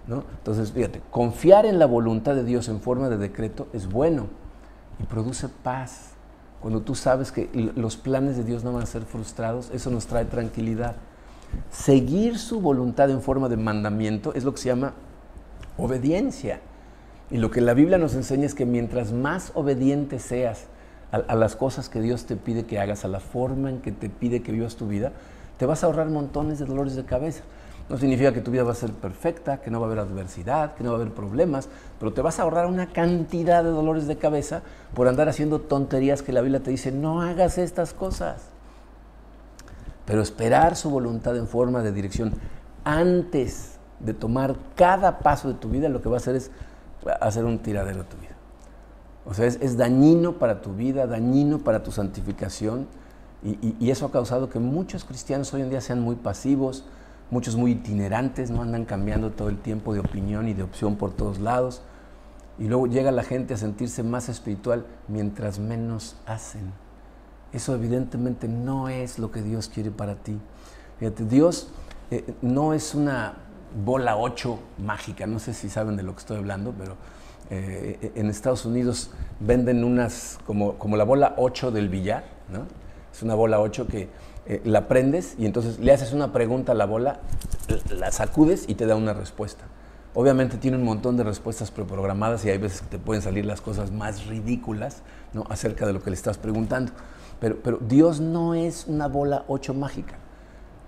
¿no? 0.07 0.25
Entonces, 0.39 0.73
fíjate, 0.73 1.03
confiar 1.11 1.67
en 1.67 1.79
la 1.79 1.87
voluntad 1.87 2.35
de 2.35 2.45
Dios 2.45 2.69
en 2.69 2.81
forma 2.81 3.09
de 3.09 3.19
decreto 3.19 3.67
es 3.73 3.89
bueno 3.89 4.29
y 5.01 5.05
produce 5.05 5.49
paz. 5.49 6.13
Cuando 6.61 6.81
tú 6.83 6.95
sabes 6.95 7.31
que 7.31 7.51
los 7.77 7.97
planes 7.97 8.37
de 8.37 8.45
Dios 8.45 8.65
no 8.65 8.73
van 8.73 8.83
a 8.83 8.87
ser 8.87 9.03
frustrados, 9.03 9.71
eso 9.73 9.91
nos 9.91 10.07
trae 10.07 10.25
tranquilidad. 10.25 10.97
Seguir 11.71 12.39
su 12.39 12.61
voluntad 12.61 13.11
en 13.11 13.23
forma 13.23 13.49
de 13.49 13.57
mandamiento 13.57 14.35
es 14.35 14.45
lo 14.45 14.53
que 14.53 14.59
se 14.59 14.69
llama 14.69 14.95
obediencia. 15.77 16.61
Y 17.31 17.37
lo 17.39 17.51
que 17.51 17.61
la 17.61 17.75
Biblia 17.75 17.99
nos 17.99 18.15
enseña 18.15 18.47
es 18.47 18.55
que 18.55 18.65
mientras 18.65 19.13
más 19.13 19.53
obediente 19.55 20.19
seas 20.19 20.65
a, 21.13 21.35
las 21.35 21.57
cosas 21.57 21.89
que 21.89 22.01
Dios 22.01 22.25
te 22.25 22.37
pide 22.37 22.65
que 22.65 22.79
hagas, 22.79 23.05
a 23.05 23.09
la 23.09 23.21
forma 23.21 23.71
en 23.71 23.81
que 23.81 23.93
te 23.93 24.09
pide 24.09 24.43
que 24.43 24.53
vivas 24.53 24.77
tu 24.77 24.89
vida, 24.89 25.13
te 25.59 25.67
vas 25.67 25.83
a 25.83 25.87
ahorrar 25.87 26.09
montones 26.09 26.59
de 26.59 26.65
dolores 26.65 26.97
de 26.97 27.05
cabeza. 27.05 27.45
No 27.89 27.97
significa 27.97 28.33
que 28.35 28.43
tu 28.43 28.51
vida 28.51 28.65
va 28.65 28.73
a 28.73 28.75
ser 28.75 28.93
perfecta, 28.93 29.63
que 29.63 29.71
no 29.71 29.81
va 29.81 29.87
a 29.87 29.89
haber 29.89 30.01
adversidad, 30.01 30.75
que 30.75 30.85
no 30.85 30.91
va 30.91 30.99
a 30.99 31.01
haber 31.01 31.15
problemas, 31.15 31.69
pero 31.99 32.13
te 32.13 32.21
vas 32.21 32.39
a 32.39 32.43
ahorrar 32.43 32.67
una 32.67 32.89
cantidad 32.89 33.65
de 33.65 33.71
dolores 33.71 34.07
de 34.07 34.17
cabeza 34.19 34.63
por 34.95 35.09
andar 35.09 35.29
haciendo 35.29 35.61
tonterías 35.61 36.23
que 36.23 36.33
la 36.33 36.43
Biblia 36.43 36.61
te 36.61 36.71
dice, 36.71 36.93
no 36.93 37.23
hagas 37.23 37.57
estas 37.57 37.95
cosas. 37.95 38.58
Pero 40.09 40.23
esperar 40.23 40.75
su 40.75 40.89
voluntad 40.89 41.37
en 41.37 41.47
forma 41.47 41.83
de 41.83 41.93
dirección 41.93 42.33
antes 42.83 43.79
de 44.01 44.15
tomar 44.15 44.57
cada 44.75 45.19
paso 45.19 45.49
de 45.49 45.55
tu 45.55 45.69
vida, 45.69 45.91
lo 45.91 46.01
que 46.01 46.09
va 46.09 46.17
a 46.17 46.19
hacer 46.19 46.35
es 46.35 46.51
hacer 47.21 47.45
un 47.45 47.59
tiradero 47.59 47.99
de 47.99 48.05
tu 48.05 48.17
vida. 48.17 48.35
O 49.27 49.35
sea, 49.35 49.45
es, 49.45 49.77
dañino 49.77 50.39
para 50.39 50.63
tu 50.63 50.73
vida, 50.73 51.07
dañino 51.07 51.59
para 51.59 51.83
tu 51.83 51.93
santificación, 51.93 52.87
y 53.43 53.91
eso 53.91 54.07
ha 54.07 54.11
causado 54.11 54.49
que 54.49 54.59
muchos 54.59 55.05
cristianos 55.05 55.53
hoy 55.53 55.61
en 55.61 55.71
día 55.71 55.83
sean 55.83 56.01
muy 56.01 56.17
pasivos, 56.17 56.85
muchos 57.31 57.57
muy 57.57 57.73
itinerantes, 57.73 58.51
no 58.51 58.63
andan 58.63 58.87
cambiando 58.87 59.31
todo 59.31 59.51
el 59.51 59.59
tiempo 59.59 59.93
de 59.93 60.01
opinión 60.01 60.49
y 60.49 60.55
de 60.55 60.63
opción 60.63 60.97
por 60.97 61.13
todos 61.13 61.39
lados. 61.39 61.83
Y 62.59 62.65
luego 62.65 62.87
llega 62.87 63.13
la 63.13 63.23
gente 63.23 63.55
a 63.55 63.57
sentirse 63.57 64.03
más 64.03 64.29
espiritual 64.29 64.87
mientras 65.07 65.59
menos 65.59 66.17
hacen. 66.27 66.73
Eso 67.53 67.75
evidentemente 67.75 68.49
no 68.49 68.89
es 68.89 69.19
lo 69.19 69.31
que 69.31 69.43
Dios 69.43 69.69
quiere 69.69 69.91
para 69.91 70.17
ti. 70.17 70.39
Dios 71.29 71.69
eh, 72.11 72.25
no 72.43 72.75
es 72.75 72.95
una 72.95 73.35
bola 73.85 74.17
8 74.17 74.59
mágica, 74.79 75.27
no 75.27 75.39
sé 75.39 75.55
si 75.55 75.69
saben 75.69 75.97
de 75.97 76.03
lo 76.03 76.13
que 76.15 76.21
estoy 76.21 76.39
hablando, 76.39 76.75
pero 76.77 76.97
eh, 77.51 78.13
en 78.15 78.29
Estados 78.29 78.65
Unidos 78.65 79.11
venden 79.41 79.85
unas 79.85 80.39
como, 80.47 80.75
como 80.75 80.97
la 80.97 81.05
bola 81.05 81.35
8 81.37 81.71
del 81.71 81.89
billar, 81.89 82.25
¿no? 82.53 82.67
Es 83.13 83.23
una 83.23 83.35
bola 83.35 83.61
8 83.61 83.87
que 83.87 84.09
eh, 84.47 84.61
la 84.65 84.89
prendes 84.89 85.35
y 85.39 85.47
entonces 85.47 85.79
le 85.79 85.93
haces 85.93 86.13
una 86.13 86.33
pregunta 86.33 86.73
a 86.73 86.75
la 86.75 86.87
bola, 86.87 87.21
la 87.91 88.11
sacudes 88.13 88.65
y 88.69 88.75
te 88.75 88.87
da 88.87 88.97
una 88.97 89.13
respuesta. 89.13 89.65
Obviamente 90.15 90.57
tiene 90.57 90.77
un 90.77 90.85
montón 90.85 91.17
de 91.17 91.25
respuestas 91.25 91.71
preprogramadas 91.71 92.45
y 92.45 92.51
hay 92.51 92.59
veces 92.59 92.81
que 92.81 92.89
te 92.89 92.99
pueden 92.99 93.23
salir 93.23 93.45
las 93.45 93.61
cosas 93.61 93.93
más 93.93 94.27
ridículas 94.27 95.03
¿no? 95.33 95.45
acerca 95.51 95.87
de 95.87 95.93
lo 95.93 96.03
que 96.03 96.11
le 96.11 96.17
estás 96.17 96.39
preguntando. 96.39 96.93
Pero, 97.41 97.79
Dios 97.79 98.21
no 98.21 98.55
es 98.55 98.87
una 98.87 99.07
bola 99.07 99.45
ocho 99.49 99.75
mágica. 99.75 100.17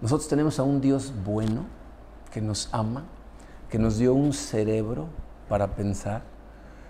Nosotros 0.00 0.28
tenemos 0.28 0.58
a 0.58 0.62
un 0.62 0.80
Dios 0.80 1.12
bueno 1.24 1.64
que 2.32 2.40
nos 2.40 2.68
ama, 2.72 3.04
que 3.68 3.78
nos 3.78 3.98
dio 3.98 4.14
un 4.14 4.32
cerebro 4.32 5.06
para 5.48 5.74
pensar, 5.74 6.22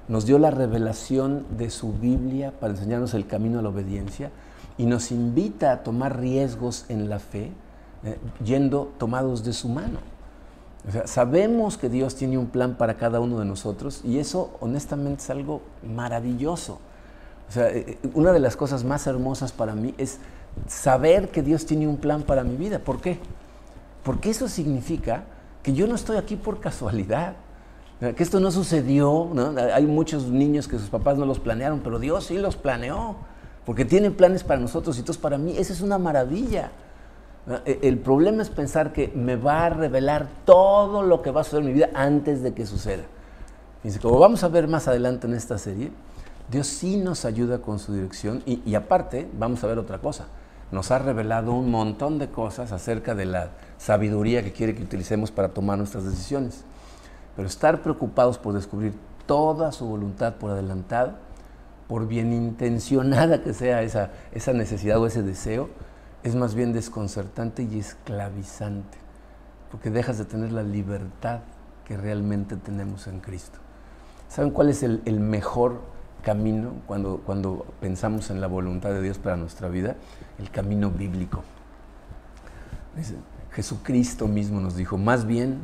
nos 0.09 0.27
dio 0.27 0.39
la 0.39 0.51
revelación 0.51 1.47
de 1.57 1.71
su 1.71 1.93
Biblia 1.93 2.53
para 2.59 2.73
enseñarnos 2.73 3.15
el 3.15 3.27
camino 3.27 3.59
a 3.59 3.63
la 3.63 3.69
obediencia 3.69 4.31
y 4.79 4.87
nos 4.87 5.13
invita 5.13 5.73
a 5.73 5.83
tomar 5.83 6.19
riesgos 6.19 6.87
en 6.89 7.09
la 7.09 7.19
fe, 7.19 7.53
eh, 8.03 8.19
yendo 8.45 8.93
tomados 8.99 9.45
de 9.45 9.53
su 9.53 9.69
mano. 9.69 9.99
sabemos 11.05 11.77
que 11.77 11.91
Dios 11.91 12.15
tiene 12.15 12.39
un 12.39 12.47
plan 12.47 12.77
para 12.77 12.97
cada 12.97 13.21
uno 13.21 13.39
de 13.39 13.45
nosotros 13.45 14.01
y 14.03 14.19
eso 14.19 14.57
honestamente 14.61 15.23
es 15.23 15.31
algo 15.31 15.61
maravilloso. 15.83 16.79
O 17.51 17.53
sea, 17.53 17.69
eh, 17.69 17.99
eh, 18.03 18.09
una 18.15 18.33
de 18.33 18.39
las 18.39 18.57
cosas 18.57 18.85
más 18.85 19.07
hermosas 19.07 19.51
para 19.51 19.75
mí 19.75 19.93
es 19.99 20.19
saber 20.69 21.31
que 21.31 21.43
Dios 21.43 21.67
tiene 21.67 21.87
un 21.87 21.97
plan 21.97 22.23
para 22.23 22.45
mi 22.45 22.57
vida. 22.57 22.79
¿Por 22.79 23.01
qué? 23.01 23.19
Porque 24.05 24.31
eso 24.31 24.49
significa 24.49 25.25
que 25.63 25.73
yo 25.73 25.87
no 25.87 25.97
estoy 25.97 26.17
aquí 26.17 26.37
por 26.37 26.61
casualidad, 26.61 27.35
que 28.01 28.23
esto 28.23 28.41
no 28.41 28.51
sucedió. 28.51 29.29
Hay 29.75 29.85
muchos 29.85 30.29
niños 30.29 30.69
que 30.69 30.79
sus 30.79 30.89
papás 30.89 31.19
no 31.19 31.27
los 31.27 31.39
planearon, 31.39 31.81
pero 31.81 31.99
Dios 31.99 32.27
sí 32.27 32.39
los 32.39 32.57
planeó 32.57 33.17
porque 33.67 33.85
tiene 33.85 34.11
planes 34.11 34.43
para 34.43 34.61
nosotros 34.61 34.97
y 34.97 35.01
entonces 35.01 35.21
para 35.21 35.37
mí 35.37 35.57
esa 35.59 35.73
es 35.73 35.81
una 35.81 35.99
maravilla. 35.99 36.71
E, 37.67 37.81
el 37.83 37.99
problema 37.99 38.43
es 38.43 38.49
pensar 38.49 38.93
que 38.93 39.09
me 39.15 39.37
va 39.37 39.67
a 39.67 39.71
revelar 39.71 40.29
todo 40.45 41.03
lo 41.03 41.21
que 41.21 41.31
va 41.31 41.43
a 41.43 41.45
suceder 41.45 41.63
en 41.63 41.69
mi 41.69 41.75
vida 41.75 41.91
antes 41.95 42.43
de 42.43 42.55
que 42.55 42.65
suceda. 42.65 43.03
Como 44.01 44.19
vamos 44.19 44.45
a 44.45 44.49
ver 44.49 44.69
más 44.69 44.89
adelante 44.89 45.27
en 45.27 45.35
esta 45.35 45.59
serie, 45.59 45.91
Dios 46.51 46.67
sí 46.67 46.97
nos 46.97 47.25
ayuda 47.25 47.61
con 47.61 47.79
su 47.79 47.93
dirección 47.95 48.43
y, 48.47 48.75
aparte 48.75 49.29
vamos 49.39 49.63
a 49.63 49.67
ver 49.67 49.79
otra 49.79 49.99
cosa. 49.99 50.27
Nos 50.73 50.91
ha 50.91 50.99
revelado 50.99 51.53
un 51.53 51.71
montón 51.71 52.19
de 52.19 52.29
cosas 52.31 52.73
acerca 52.73 53.15
de 53.15 53.27
la 53.27 53.51
sabiduría 53.79 54.43
que 54.43 54.53
quiere 54.53 54.75
que 54.75 54.83
utilicemos 54.83 55.31
para 55.31 55.49
tomar 55.49 55.79
nuestras 55.79 56.05
decisiones. 56.05 56.65
Pero 57.37 57.49
estar 57.49 57.83
preocupados 57.83 58.39
por 58.39 58.55
descubrir 58.55 58.95
toda 59.27 59.73
su 59.73 59.87
voluntad 59.87 60.35
por 60.35 60.51
adelantado 60.51 61.15
por 61.91 62.07
bien 62.07 62.33
intencionada 62.33 63.43
que 63.43 63.53
sea 63.53 63.83
esa, 63.83 64.13
esa 64.31 64.53
necesidad 64.53 65.01
o 65.01 65.09
ese 65.09 65.25
deseo, 65.25 65.69
es 66.23 66.37
más 66.37 66.55
bien 66.55 66.73
desconcertante 66.73 67.65
y 67.65 67.81
esclavizante, 67.81 68.97
porque 69.73 69.91
dejas 69.91 70.17
de 70.17 70.25
tener 70.25 70.53
la 70.53 70.63
libertad 70.63 71.41
que 71.85 71.97
realmente 71.97 72.57
tenemos 72.57 73.09
en 73.09 73.19
Cristo. 73.19 73.59
¿Saben 74.29 74.53
cuál 74.53 74.69
es 74.69 74.85
el, 74.85 75.01
mejor 75.19 75.81
camino 76.21 76.75
cuando, 76.87 77.23
cuando 77.25 77.67
pensamos 77.81 78.31
en 78.31 78.41
la 78.41 78.47
voluntad 78.47 78.91
de 78.91 79.03
Dios 79.03 79.19
para 79.19 79.37
nuestra 79.37 79.69
vida? 79.69 79.97
El 80.39 80.51
camino 80.51 80.91
bíblico. 80.91 81.43
Jesucristo 83.53 84.29
mismo 84.29 84.61
nos 84.61 84.77
dijo, 84.77 84.99
más 84.99 85.27
bien 85.27 85.61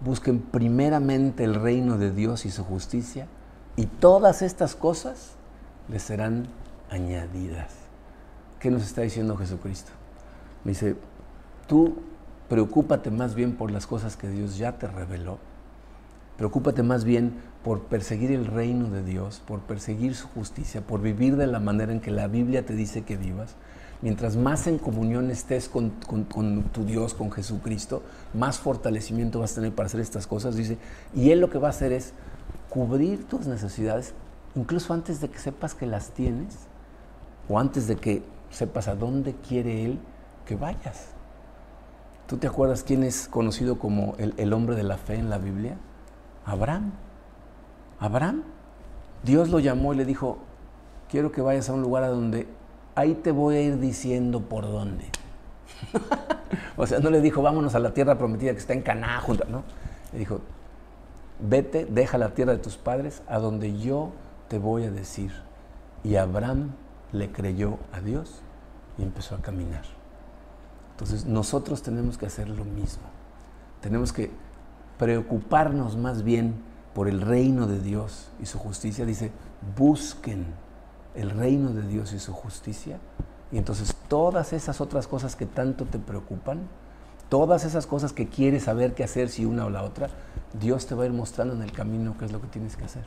busquen 0.00 0.40
primeramente 0.40 1.44
el 1.44 1.54
reino 1.54 1.98
de 1.98 2.12
Dios 2.12 2.46
y 2.46 2.50
su 2.50 2.64
justicia, 2.64 3.26
y 3.76 3.86
todas 3.86 4.42
estas 4.42 4.74
cosas 4.74 5.32
les 5.88 6.02
serán 6.02 6.48
añadidas. 6.90 7.72
¿Qué 8.60 8.70
nos 8.70 8.82
está 8.82 9.02
diciendo 9.02 9.36
Jesucristo? 9.36 9.92
Me 10.64 10.72
dice, 10.72 10.96
tú 11.66 11.96
preocúpate 12.48 13.10
más 13.10 13.34
bien 13.34 13.56
por 13.56 13.70
las 13.70 13.86
cosas 13.86 14.16
que 14.16 14.28
Dios 14.28 14.56
ya 14.56 14.78
te 14.78 14.86
reveló 14.86 15.38
Preocúpate 16.38 16.84
más 16.84 17.02
bien 17.02 17.34
por 17.68 17.82
perseguir 17.82 18.32
el 18.32 18.46
reino 18.46 18.88
de 18.88 19.02
Dios, 19.02 19.42
por 19.46 19.60
perseguir 19.60 20.14
su 20.14 20.26
justicia, 20.28 20.80
por 20.80 21.02
vivir 21.02 21.36
de 21.36 21.46
la 21.46 21.60
manera 21.60 21.92
en 21.92 22.00
que 22.00 22.10
la 22.10 22.26
Biblia 22.26 22.64
te 22.64 22.72
dice 22.72 23.02
que 23.02 23.18
vivas. 23.18 23.56
Mientras 24.00 24.36
más 24.36 24.66
en 24.66 24.78
comunión 24.78 25.30
estés 25.30 25.68
con, 25.68 25.90
tu 25.90 26.84
Dios, 26.86 27.12
con 27.12 27.30
Jesucristo, 27.30 28.02
más 28.32 28.58
fortalecimiento 28.58 29.40
vas 29.40 29.52
a 29.52 29.56
tener 29.56 29.74
para 29.74 29.88
hacer 29.88 30.00
estas 30.00 30.26
cosas, 30.26 30.56
dice. 30.56 30.78
Y 31.14 31.30
Él 31.30 31.40
lo 31.40 31.50
que 31.50 31.58
va 31.58 31.66
a 31.66 31.72
hacer 31.72 31.92
es 31.92 32.14
cubrir 32.70 33.28
tus 33.28 33.46
necesidades, 33.46 34.14
incluso 34.54 34.94
antes 34.94 35.20
de 35.20 35.28
que 35.28 35.38
sepas 35.38 35.74
que 35.74 35.84
las 35.84 36.12
tienes, 36.12 36.56
o 37.50 37.58
antes 37.58 37.86
de 37.86 37.96
que 37.96 38.22
sepas 38.48 38.88
a 38.88 38.94
dónde 38.94 39.34
quiere 39.46 39.84
Él 39.84 39.98
que 40.46 40.56
vayas. 40.56 41.08
¿Tú 42.28 42.38
te 42.38 42.46
acuerdas 42.46 42.82
quién 42.82 43.04
es 43.04 43.28
conocido 43.28 43.78
como 43.78 44.14
el, 44.16 44.32
el 44.38 44.54
hombre 44.54 44.74
de 44.74 44.84
la 44.84 44.96
fe 44.96 45.16
en 45.16 45.28
la 45.28 45.36
Biblia? 45.36 45.76
Abraham. 46.46 46.92
Abraham. 48.00 48.42
Dios 49.22 49.48
lo 49.48 49.58
llamó 49.58 49.92
y 49.94 49.96
le 49.96 50.04
dijo, 50.04 50.38
quiero 51.08 51.32
que 51.32 51.40
vayas 51.40 51.68
a 51.68 51.72
un 51.72 51.82
lugar 51.82 52.04
a 52.04 52.08
donde 52.08 52.46
ahí 52.94 53.14
te 53.14 53.32
voy 53.32 53.56
a 53.56 53.62
ir 53.62 53.78
diciendo 53.78 54.40
por 54.40 54.64
dónde. 54.64 55.06
o 56.76 56.86
sea, 56.86 57.00
no 57.00 57.10
le 57.10 57.20
dijo, 57.20 57.42
vámonos 57.42 57.74
a 57.74 57.78
la 57.78 57.94
tierra 57.94 58.18
prometida 58.18 58.52
que 58.52 58.58
está 58.58 58.72
en 58.72 58.82
Caná, 58.82 59.20
junto, 59.20 59.44
¿no? 59.48 59.62
Le 60.12 60.18
dijo, 60.18 60.40
vete, 61.40 61.86
deja 61.86 62.18
la 62.18 62.30
tierra 62.30 62.52
de 62.52 62.58
tus 62.58 62.76
padres 62.76 63.22
a 63.28 63.38
donde 63.38 63.78
yo 63.78 64.12
te 64.48 64.58
voy 64.58 64.84
a 64.84 64.90
decir. 64.90 65.32
Y 66.04 66.16
Abraham 66.16 66.72
le 67.12 67.30
creyó 67.30 67.78
a 67.92 68.00
Dios 68.00 68.40
y 68.98 69.02
empezó 69.02 69.34
a 69.34 69.38
caminar. 69.38 69.84
Entonces 70.92 71.26
nosotros 71.26 71.82
tenemos 71.82 72.18
que 72.18 72.26
hacer 72.26 72.48
lo 72.48 72.64
mismo. 72.64 73.04
Tenemos 73.80 74.12
que 74.12 74.30
preocuparnos 74.98 75.96
más 75.96 76.24
bien 76.24 76.54
por 76.94 77.08
el 77.08 77.20
reino 77.20 77.66
de 77.66 77.80
Dios 77.80 78.28
y 78.40 78.46
su 78.46 78.58
justicia, 78.58 79.04
dice, 79.04 79.30
busquen 79.76 80.46
el 81.14 81.30
reino 81.30 81.72
de 81.72 81.82
Dios 81.82 82.12
y 82.12 82.18
su 82.18 82.32
justicia. 82.32 82.98
Y 83.50 83.58
entonces 83.58 83.94
todas 84.08 84.52
esas 84.52 84.80
otras 84.80 85.06
cosas 85.06 85.36
que 85.36 85.46
tanto 85.46 85.84
te 85.84 85.98
preocupan, 85.98 86.60
todas 87.28 87.64
esas 87.64 87.86
cosas 87.86 88.12
que 88.12 88.28
quieres 88.28 88.64
saber 88.64 88.94
qué 88.94 89.04
hacer 89.04 89.28
si 89.28 89.44
una 89.44 89.66
o 89.66 89.70
la 89.70 89.82
otra, 89.84 90.08
Dios 90.60 90.86
te 90.86 90.94
va 90.94 91.04
a 91.04 91.06
ir 91.06 91.12
mostrando 91.12 91.54
en 91.54 91.62
el 91.62 91.72
camino 91.72 92.16
qué 92.18 92.24
es 92.24 92.32
lo 92.32 92.40
que 92.40 92.48
tienes 92.48 92.76
que 92.76 92.84
hacer. 92.84 93.04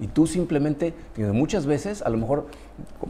Y 0.00 0.08
tú 0.08 0.26
simplemente, 0.26 0.94
muchas 1.16 1.66
veces, 1.66 2.02
a 2.02 2.08
lo 2.08 2.18
mejor 2.18 2.46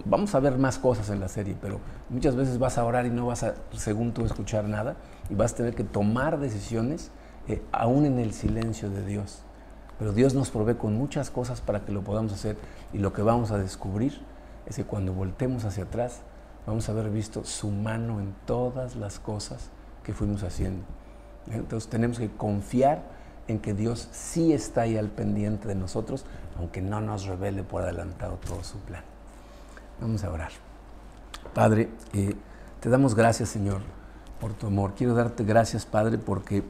vamos 0.04 0.34
a 0.34 0.40
ver 0.40 0.58
más 0.58 0.78
cosas 0.78 1.08
en 1.10 1.20
la 1.20 1.28
serie, 1.28 1.56
pero 1.60 1.80
muchas 2.10 2.36
veces 2.36 2.58
vas 2.58 2.76
a 2.76 2.84
orar 2.84 3.06
y 3.06 3.10
no 3.10 3.26
vas 3.26 3.44
a, 3.44 3.54
según 3.72 4.12
tú, 4.12 4.26
escuchar 4.26 4.64
nada 4.64 4.96
y 5.30 5.34
vas 5.34 5.52
a 5.54 5.56
tener 5.56 5.74
que 5.74 5.84
tomar 5.84 6.38
decisiones 6.38 7.10
eh, 7.48 7.62
aún 7.72 8.04
en 8.04 8.18
el 8.18 8.32
silencio 8.32 8.90
de 8.90 9.06
Dios. 9.06 9.42
Pero 10.02 10.12
Dios 10.12 10.34
nos 10.34 10.50
provee 10.50 10.74
con 10.74 10.98
muchas 10.98 11.30
cosas 11.30 11.60
para 11.60 11.84
que 11.84 11.92
lo 11.92 12.02
podamos 12.02 12.32
hacer 12.32 12.56
y 12.92 12.98
lo 12.98 13.12
que 13.12 13.22
vamos 13.22 13.52
a 13.52 13.58
descubrir 13.58 14.20
es 14.66 14.74
que 14.74 14.82
cuando 14.82 15.12
voltemos 15.12 15.64
hacia 15.64 15.84
atrás 15.84 16.22
vamos 16.66 16.88
a 16.88 16.92
haber 16.92 17.08
visto 17.08 17.44
su 17.44 17.70
mano 17.70 18.18
en 18.18 18.34
todas 18.44 18.96
las 18.96 19.20
cosas 19.20 19.70
que 20.02 20.12
fuimos 20.12 20.42
haciendo. 20.42 20.82
Entonces 21.52 21.88
tenemos 21.88 22.18
que 22.18 22.28
confiar 22.28 23.00
en 23.46 23.60
que 23.60 23.74
Dios 23.74 24.08
sí 24.10 24.52
está 24.52 24.80
ahí 24.80 24.96
al 24.96 25.08
pendiente 25.08 25.68
de 25.68 25.76
nosotros, 25.76 26.24
aunque 26.58 26.82
no 26.82 27.00
nos 27.00 27.26
revele 27.26 27.62
por 27.62 27.82
adelantado 27.82 28.40
todo 28.44 28.64
su 28.64 28.78
plan. 28.78 29.04
Vamos 30.00 30.24
a 30.24 30.32
orar. 30.32 30.50
Padre, 31.54 31.90
eh, 32.12 32.34
te 32.80 32.88
damos 32.88 33.14
gracias, 33.14 33.50
Señor, 33.50 33.82
por 34.40 34.52
tu 34.52 34.66
amor. 34.66 34.94
Quiero 34.96 35.14
darte 35.14 35.44
gracias, 35.44 35.86
Padre, 35.86 36.18
porque 36.18 36.64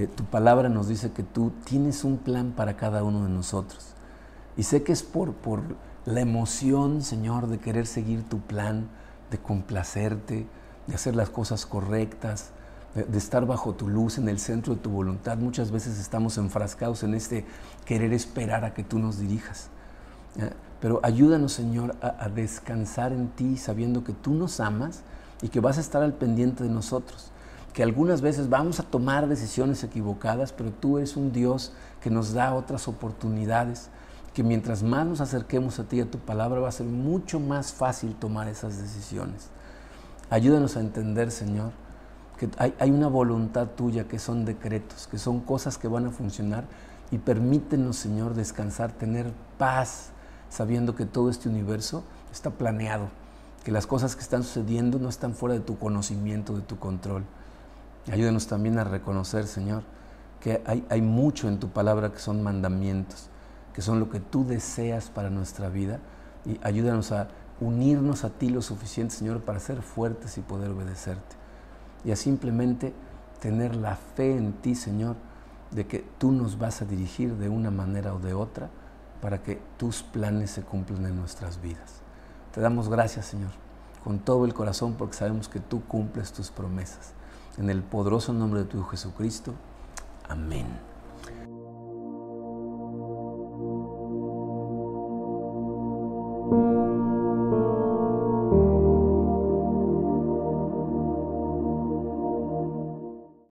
eh, 0.00 0.06
tu 0.06 0.24
palabra 0.24 0.68
nos 0.68 0.88
dice 0.88 1.12
que 1.12 1.22
tú 1.22 1.52
tienes 1.64 2.04
un 2.04 2.18
plan 2.18 2.52
para 2.52 2.76
cada 2.76 3.04
uno 3.04 3.24
de 3.24 3.30
nosotros. 3.30 3.94
Y 4.56 4.62
sé 4.62 4.82
que 4.82 4.92
es 4.92 5.02
por, 5.02 5.32
por 5.34 5.62
la 6.06 6.20
emoción, 6.20 7.02
Señor, 7.02 7.48
de 7.48 7.58
querer 7.58 7.86
seguir 7.86 8.22
tu 8.28 8.40
plan, 8.40 8.88
de 9.30 9.38
complacerte, 9.38 10.46
de 10.86 10.94
hacer 10.94 11.14
las 11.16 11.30
cosas 11.30 11.66
correctas, 11.66 12.50
de, 12.94 13.18
estar 13.18 13.46
bajo 13.46 13.74
tu 13.74 13.88
luz, 13.88 14.18
en 14.18 14.28
el 14.28 14.38
centro 14.38 14.74
de 14.74 14.80
tu 14.80 14.90
voluntad. 14.90 15.38
Muchas 15.38 15.70
veces 15.70 15.98
estamos 15.98 16.38
enfrascados 16.38 17.02
en 17.02 17.14
este 17.14 17.44
querer 17.84 18.12
esperar 18.12 18.64
a 18.64 18.74
que 18.74 18.82
tú 18.82 18.98
nos 18.98 19.18
dirijas. 19.18 19.68
Pero 20.80 21.00
ayúdanos, 21.02 21.52
Señor, 21.52 21.96
a 22.00 22.28
descansar 22.28 23.12
en 23.12 23.28
ti, 23.28 23.56
sabiendo 23.56 24.02
que 24.02 24.12
tú 24.12 24.34
nos 24.34 24.60
amas 24.60 25.02
y 25.42 25.48
que 25.48 25.60
vas 25.60 25.78
a 25.78 25.80
estar 25.80 26.02
al 26.02 26.14
pendiente 26.14 26.64
de 26.64 26.70
nosotros 26.70 27.30
que 27.72 27.82
algunas 27.82 28.20
veces 28.20 28.48
vamos 28.48 28.80
a 28.80 28.82
tomar 28.82 29.28
decisiones 29.28 29.84
equivocadas, 29.84 30.52
pero 30.52 30.70
tú 30.72 30.98
eres 30.98 31.16
un 31.16 31.32
Dios 31.32 31.72
que 32.00 32.10
nos 32.10 32.32
da 32.32 32.54
otras 32.54 32.88
oportunidades, 32.88 33.88
que 34.34 34.42
mientras 34.42 34.82
más 34.82 35.06
nos 35.06 35.20
acerquemos 35.20 35.78
a 35.78 35.84
ti 35.84 35.96
y 35.96 36.00
a 36.00 36.10
tu 36.10 36.18
palabra 36.18 36.60
va 36.60 36.68
a 36.68 36.72
ser 36.72 36.86
mucho 36.86 37.38
más 37.38 37.72
fácil 37.72 38.14
tomar 38.14 38.48
esas 38.48 38.80
decisiones. 38.80 39.48
Ayúdanos 40.30 40.76
a 40.76 40.80
entender, 40.80 41.30
Señor, 41.30 41.72
que 42.38 42.48
hay, 42.58 42.74
hay 42.78 42.90
una 42.90 43.08
voluntad 43.08 43.68
tuya 43.76 44.08
que 44.08 44.18
son 44.18 44.44
decretos, 44.44 45.06
que 45.08 45.18
son 45.18 45.40
cosas 45.40 45.78
que 45.78 45.88
van 45.88 46.06
a 46.06 46.10
funcionar 46.10 46.64
y 47.10 47.18
permítenos, 47.18 47.96
Señor, 47.96 48.34
descansar, 48.34 48.92
tener 48.92 49.32
paz, 49.58 50.10
sabiendo 50.48 50.94
que 50.94 51.06
todo 51.06 51.30
este 51.30 51.48
universo 51.48 52.04
está 52.32 52.50
planeado, 52.50 53.08
que 53.64 53.72
las 53.72 53.86
cosas 53.86 54.16
que 54.16 54.22
están 54.22 54.42
sucediendo 54.42 54.98
no 54.98 55.08
están 55.08 55.34
fuera 55.34 55.54
de 55.54 55.60
tu 55.60 55.78
conocimiento, 55.78 56.56
de 56.56 56.62
tu 56.62 56.78
control. 56.78 57.24
Ayúdanos 58.10 58.46
también 58.46 58.78
a 58.78 58.84
reconocer, 58.84 59.46
Señor, 59.46 59.82
que 60.40 60.62
hay, 60.66 60.86
hay, 60.88 61.02
mucho 61.02 61.48
en 61.48 61.58
tu 61.58 61.68
palabra 61.68 62.12
que 62.12 62.18
son 62.18 62.42
mandamientos, 62.42 63.28
que 63.74 63.82
son 63.82 64.00
lo 64.00 64.08
que 64.08 64.20
tú 64.20 64.46
deseas 64.46 65.10
para 65.10 65.30
nuestra 65.30 65.68
vida. 65.68 66.00
Y 66.46 66.58
ayúdanos 66.62 67.12
a 67.12 67.28
unirnos 67.60 68.24
a 68.24 68.30
ti 68.30 68.48
lo 68.48 68.62
suficiente, 68.62 69.14
Señor, 69.14 69.42
para 69.42 69.60
ser 69.60 69.82
fuertes 69.82 70.38
y 70.38 70.40
poder 70.40 70.70
obedecerte. 70.70 71.36
Y 72.04 72.12
a 72.12 72.16
simplemente 72.16 72.94
tener 73.40 73.76
la 73.76 73.96
fe 73.96 74.36
en 74.36 74.54
ti, 74.54 74.74
Señor, 74.74 75.16
de 75.70 75.86
que 75.86 76.04
tú 76.18 76.32
nos 76.32 76.58
vas 76.58 76.82
a 76.82 76.84
dirigir 76.84 77.36
de 77.36 77.48
una 77.48 77.70
manera 77.70 78.14
o 78.14 78.18
de 78.18 78.34
otra 78.34 78.70
para 79.20 79.42
que 79.42 79.60
tus 79.76 80.02
planes 80.02 80.50
se 80.50 80.62
cumplan 80.62 81.04
en 81.06 81.16
nuestras 81.16 81.60
vidas. 81.60 82.00
Te 82.52 82.60
damos 82.60 82.88
gracias, 82.88 83.26
Señor, 83.26 83.50
con 84.02 84.18
todo 84.18 84.44
el 84.44 84.54
corazón 84.54 84.94
porque 84.94 85.16
sabemos 85.16 85.48
que 85.48 85.60
tú 85.60 85.84
cumples 85.84 86.32
tus 86.32 86.50
promesas. 86.50 87.12
En 87.58 87.70
el 87.70 87.82
poderoso 87.82 88.32
nombre 88.32 88.60
de 88.60 88.66
tu 88.66 88.78
Hijo 88.78 88.88
Jesucristo. 88.88 89.54
Amén. 90.28 90.89